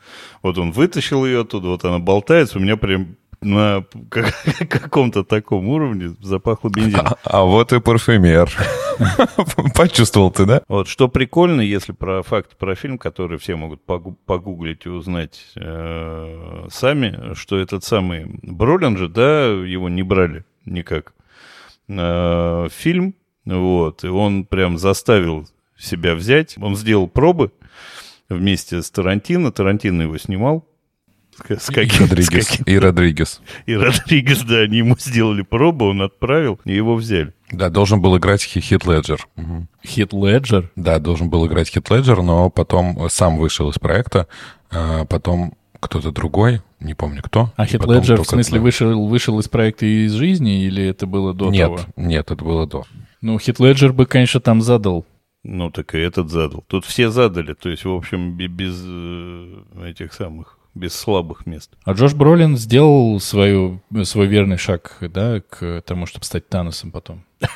[0.42, 3.84] Вот он вытащил ее оттуда, вот она болтается, у меня прям на
[4.68, 7.06] каком-то таком уровне запахло бензином.
[7.06, 8.50] А, а вот и парфюмер.
[9.74, 10.62] Почувствовал ты, да?
[10.68, 16.66] Вот, что прикольно, если про факт про фильм, который все могут погуглить и узнать э,
[16.70, 21.12] сами, что этот самый Бролин же, да, его не брали никак.
[21.88, 23.14] Э, фильм,
[23.44, 25.46] вот, и он прям заставил
[25.78, 26.56] себя взять.
[26.58, 27.52] Он сделал пробы
[28.28, 29.52] вместе с Тарантино.
[29.52, 30.66] Тарантино его снимал.
[31.36, 32.46] С каким, Родригес.
[32.46, 32.64] С каким?
[32.64, 33.40] И Родригес.
[33.66, 37.34] И Родригес, да, они ему сделали пробу, он отправил, и его взяли.
[37.50, 39.26] Да, должен был играть Хит Леджер.
[39.84, 40.70] Хит Леджер?
[40.76, 44.26] Да, должен был играть Хит Леджер, но потом сам вышел из проекта,
[44.70, 47.52] а потом кто-то другой, не помню кто.
[47.56, 51.50] А Хит Леджер, в смысле, вышел, вышел из проекта из жизни, или это было до
[51.50, 51.78] нет, того?
[51.96, 52.84] Нет, это было до.
[53.20, 55.04] Ну, Хит Леджер бы, конечно, там задал
[55.48, 56.64] ну, так и этот задал.
[56.66, 61.72] Тут все задали, то есть, в общем, без э, этих самых, без слабых мест.
[61.84, 67.24] А Джош Бролин сделал свою, свой верный шаг, да, к тому, чтобы стать Таносом потом.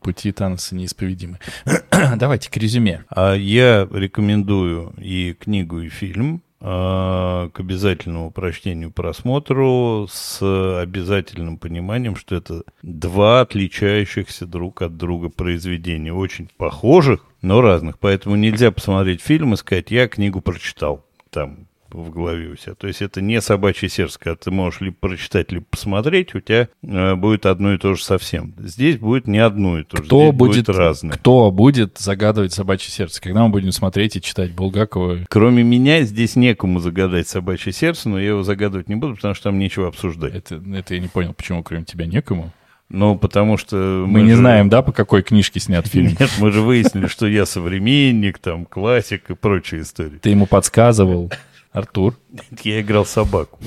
[0.00, 1.40] Пути Таноса неисповедимы.
[2.16, 3.04] Давайте к резюме.
[3.08, 6.42] А я рекомендую и книгу, и фильм.
[6.68, 10.40] А, к обязательному прочтению, просмотру с
[10.80, 17.98] обязательным пониманием, что это два отличающихся друг от друга произведения, очень похожих, но разных.
[17.98, 21.04] Поэтому нельзя посмотреть фильм и сказать, я книгу прочитал.
[21.30, 22.74] Там в голове у себя.
[22.74, 26.68] То есть это не собачье сердце, когда ты можешь либо прочитать, либо посмотреть, у тебя
[26.82, 28.54] э, будет одно и то же совсем.
[28.58, 31.16] Здесь будет не одно и то же, кто здесь будет, будет разное.
[31.16, 35.26] Кто будет загадывать собачье сердце, когда мы будем смотреть и читать Булгакова?
[35.28, 39.44] Кроме меня здесь некому загадать собачье сердце, но я его загадывать не буду, потому что
[39.44, 40.34] там нечего обсуждать.
[40.34, 42.52] Это, это я не понял, почему кроме тебя некому?
[42.88, 43.76] Ну, потому что...
[44.06, 44.36] Мы, мы не же...
[44.36, 46.14] знаем, да, по какой книжке снят фильм?
[46.20, 50.18] Нет, мы же выяснили, что я современник, там, классик и прочие истории.
[50.18, 51.32] Ты ему подсказывал.
[51.76, 52.14] Артур.
[52.62, 53.58] Я играл собаку.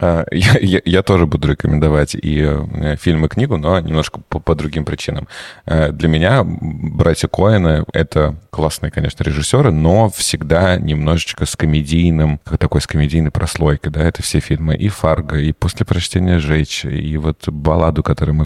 [0.00, 4.40] А, я, я, я тоже буду рекомендовать и э, фильм, и книгу, но немножко по,
[4.40, 5.28] по другим причинам.
[5.64, 12.58] Э, для меня братья Коэны— это классные, конечно, режиссеры, но всегда немножечко с комедийным, как
[12.58, 14.74] такой с комедийной прослойкой, да, это все фильмы.
[14.74, 18.44] И «Фарго», и «После прочтения жечь», и вот «Балладу», которую мы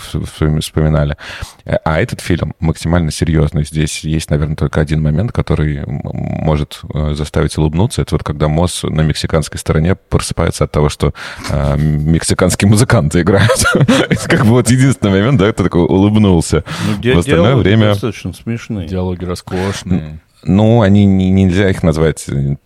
[0.61, 1.17] вспоминали.
[1.65, 3.65] Э, а этот фильм максимально серьезный.
[3.65, 8.03] Здесь есть, наверное, только один момент, который может заставить улыбнуться.
[8.03, 11.15] Это вот когда Мосс на мексиканской стороне просыпается от того, что
[11.51, 13.65] э, мексиканские музыканты играют.
[13.75, 16.65] Это как бы вот единственный момент, да, ты такой улыбнулся.
[16.87, 17.89] Ну, В остальное время...
[17.89, 18.89] достаточно смешные.
[18.89, 20.21] Диалоги роскошные.
[20.47, 22.57] Ну, они не, нельзя их назвать э,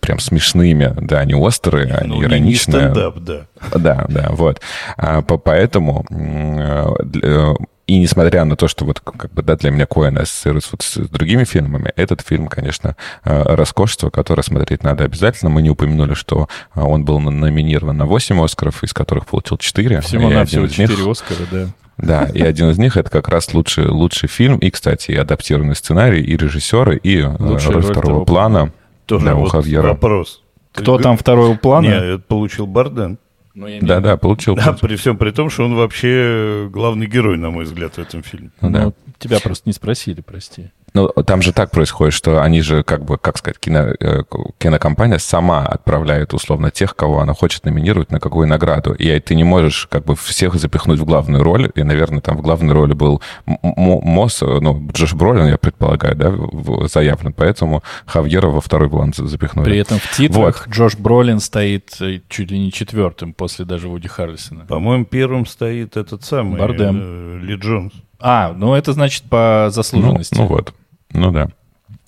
[0.00, 2.86] прям смешными, да, они острые, они ну, ироничные.
[2.86, 3.46] Не стендап, да.
[3.74, 4.60] Да, да, вот.
[4.96, 7.54] А, по, поэтому э,
[7.88, 10.96] и несмотря на то, что вот как бы, да, для меня Коэн ассоциируется вот с
[11.08, 15.50] другими фильмами, этот фильм, конечно, э, роскошество, которое смотреть надо обязательно.
[15.50, 20.02] Мы не упомянули, что э, он был номинирован на 8 Оскаров, из которых получил 4.
[20.02, 21.06] Всего на всего 4 них...
[21.08, 21.66] Оскара, да.
[21.96, 25.74] Да, и один из них это как раз лучший, лучший фильм, и, кстати, и адаптированный
[25.74, 28.70] сценарий, и режиссеры, и э, Лучшая роль второго плана.
[29.06, 30.42] Тоже да, вот вопрос.
[30.72, 31.04] Кто Ты...
[31.04, 31.86] там второго плана?
[31.86, 33.18] Нет, получил Барден.
[33.80, 34.54] Да, да, получил.
[34.54, 38.22] Да, при всем при том, что он вообще главный герой, на мой взгляд, в этом
[38.22, 38.50] фильме.
[38.60, 38.92] Ну, да.
[39.18, 40.70] тебя просто не спросили, прости.
[40.94, 44.22] Ну, там же так происходит, что они же, как бы, как сказать, кино, э,
[44.58, 48.92] кинокомпания сама отправляет, условно, тех, кого она хочет номинировать на какую награду.
[48.94, 51.70] И ты не можешь, как бы, всех запихнуть в главную роль.
[51.74, 57.32] И, наверное, там в главной роли был Мосс, ну, Джош Бролин, я предполагаю, да, заявлен.
[57.32, 59.64] Поэтому Хавьера во второй план запихнули.
[59.64, 60.74] При этом в титрах вот.
[60.74, 64.64] Джош Бролин стоит э, чуть ли не четвертым после даже Вуди Харрисона.
[64.66, 66.58] По-моему, первым стоит этот самый...
[66.58, 67.00] Бардем.
[67.00, 67.92] Э, Ли Джонс.
[68.20, 70.34] А, ну это значит по заслуженности.
[70.34, 70.74] Ну, ну вот.
[71.12, 71.48] Ну да.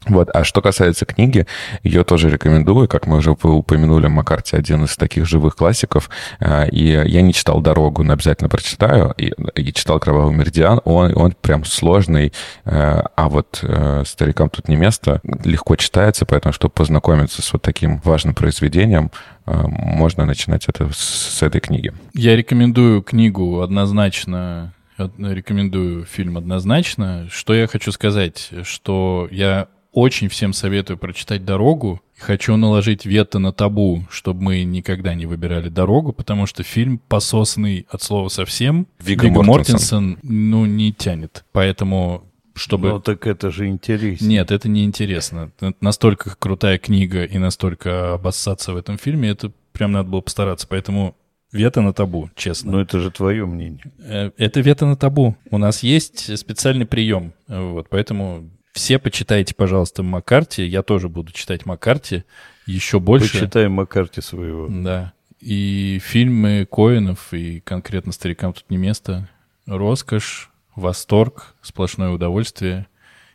[0.06, 0.30] Вот.
[0.32, 1.46] А что касается книги,
[1.82, 2.88] ее тоже рекомендую.
[2.88, 6.08] Как мы уже упомянули, Маккарти один из таких живых классиков.
[6.40, 9.14] А, и я не читал «Дорогу», но обязательно прочитаю.
[9.18, 10.80] И, читал «Кровавый меридиан».
[10.84, 12.32] Он, он прям сложный.
[12.64, 15.20] А, а вот э, старикам тут не место.
[15.44, 19.10] Легко читается, поэтому, чтобы познакомиться с вот таким важным произведением,
[19.46, 21.92] э, можно начинать это с этой книги.
[22.14, 24.72] Я рекомендую книгу однозначно
[25.18, 27.28] рекомендую фильм однозначно.
[27.30, 32.00] Что я хочу сказать, что я очень всем советую прочитать «Дорогу».
[32.18, 37.86] Хочу наложить вето на табу, чтобы мы никогда не выбирали «Дорогу», потому что фильм пососный
[37.90, 38.86] от слова совсем.
[39.00, 40.10] Вига, Вига Мортенсон.
[40.10, 41.44] Мортенсон, ну, не тянет.
[41.52, 42.24] Поэтому
[42.54, 42.90] чтобы...
[42.90, 44.26] Ну, так это же интересно.
[44.26, 45.50] Нет, это не интересно.
[45.60, 50.66] Это настолько крутая книга и настолько обоссаться в этом фильме, это прям надо было постараться.
[50.68, 51.16] Поэтому
[51.52, 52.72] Вето на табу, честно.
[52.72, 53.82] Но это же твое мнение.
[53.98, 55.36] Э, это вето на табу.
[55.50, 57.32] У нас есть специальный прием.
[57.48, 60.64] Вот, поэтому все почитайте, пожалуйста, Маккарти.
[60.64, 62.24] Я тоже буду читать Маккарти
[62.66, 63.32] еще больше.
[63.32, 64.68] Почитаем Маккарти своего.
[64.68, 65.12] Да.
[65.40, 69.28] И фильмы Коинов, и конкретно старикам тут не место.
[69.66, 72.86] Роскошь, восторг, сплошное удовольствие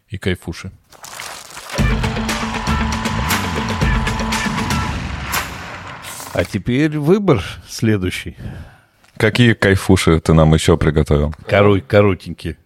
[0.07, 0.72] и кайфуши.
[6.36, 8.36] А теперь выбор следующий.
[9.15, 11.33] Какие кайфуши ты нам еще приготовил?
[11.47, 12.57] Корой, коротенькие.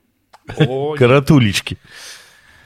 [0.98, 1.78] Коротулечки.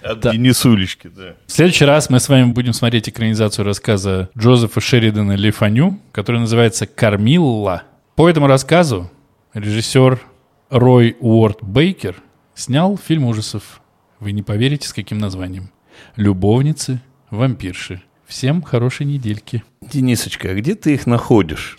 [0.01, 0.31] От да.
[0.31, 1.35] Денисулечки, да.
[1.45, 6.85] В следующий раз мы с вами будем смотреть экранизацию рассказа Джозефа Шеридана Лифаню, который называется
[6.85, 7.83] «Кармилла».
[8.15, 9.11] По этому рассказу
[9.53, 10.21] режиссер
[10.69, 12.15] Рой Уорд Бейкер
[12.55, 13.81] снял фильм ужасов.
[14.21, 15.69] Вы не поверите, с каким названием.
[16.15, 18.01] «Любовницы, вампирши».
[18.27, 19.63] Всем хорошей недельки.
[19.81, 21.77] Денисочка, а где ты их находишь?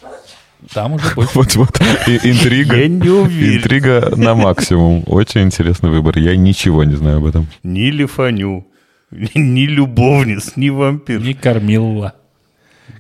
[0.73, 1.33] Там уже больше.
[1.35, 1.81] Вот, вот.
[1.81, 2.77] интрига.
[2.77, 3.59] Я не уверен.
[3.59, 5.03] Интрига на максимум.
[5.07, 6.19] Очень интересный выбор.
[6.19, 7.47] Я ничего не знаю об этом.
[7.63, 8.67] Ни Лифаню,
[9.11, 11.21] ни любовниц, ни вампир.
[11.21, 12.15] Ни кормила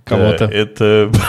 [0.04, 0.44] кого-то.
[0.44, 1.10] это...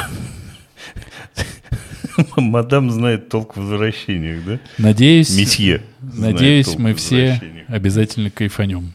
[2.38, 4.59] Мадам знает толк в возвращениях, да?
[4.78, 8.93] Надеюсь, Месье надеюсь, мы все обязательно кайфанем.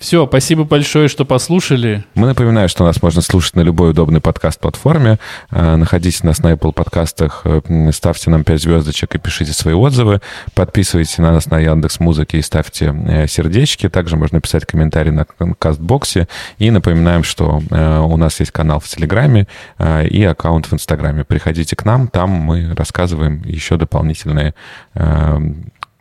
[0.00, 2.04] Все, спасибо большое, что послушали.
[2.14, 5.18] Мы напоминаем, что нас можно слушать на любой удобной подкаст-платформе.
[5.50, 10.22] Э, находите нас на Apple подкастах, э, ставьте нам 5 звездочек и пишите свои отзывы.
[10.54, 13.90] Подписывайтесь на нас на Яндекс Музыке и ставьте э, сердечки.
[13.90, 16.28] Также можно писать комментарии на кастбоксе.
[16.56, 19.48] И напоминаем, что у нас есть канал в Телеграме
[19.78, 21.24] и аккаунт в Инстаграме.
[21.24, 24.54] Приходите к нам, там мы рассказываем еще дополнительные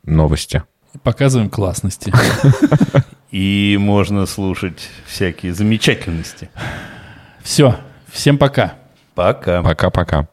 [0.05, 0.63] новости.
[1.03, 2.11] Показываем классности.
[3.31, 6.49] И можно слушать всякие замечательности.
[7.43, 7.75] Все.
[8.11, 8.73] Всем пока.
[9.13, 9.61] Пока.
[9.61, 10.27] Пока-пока.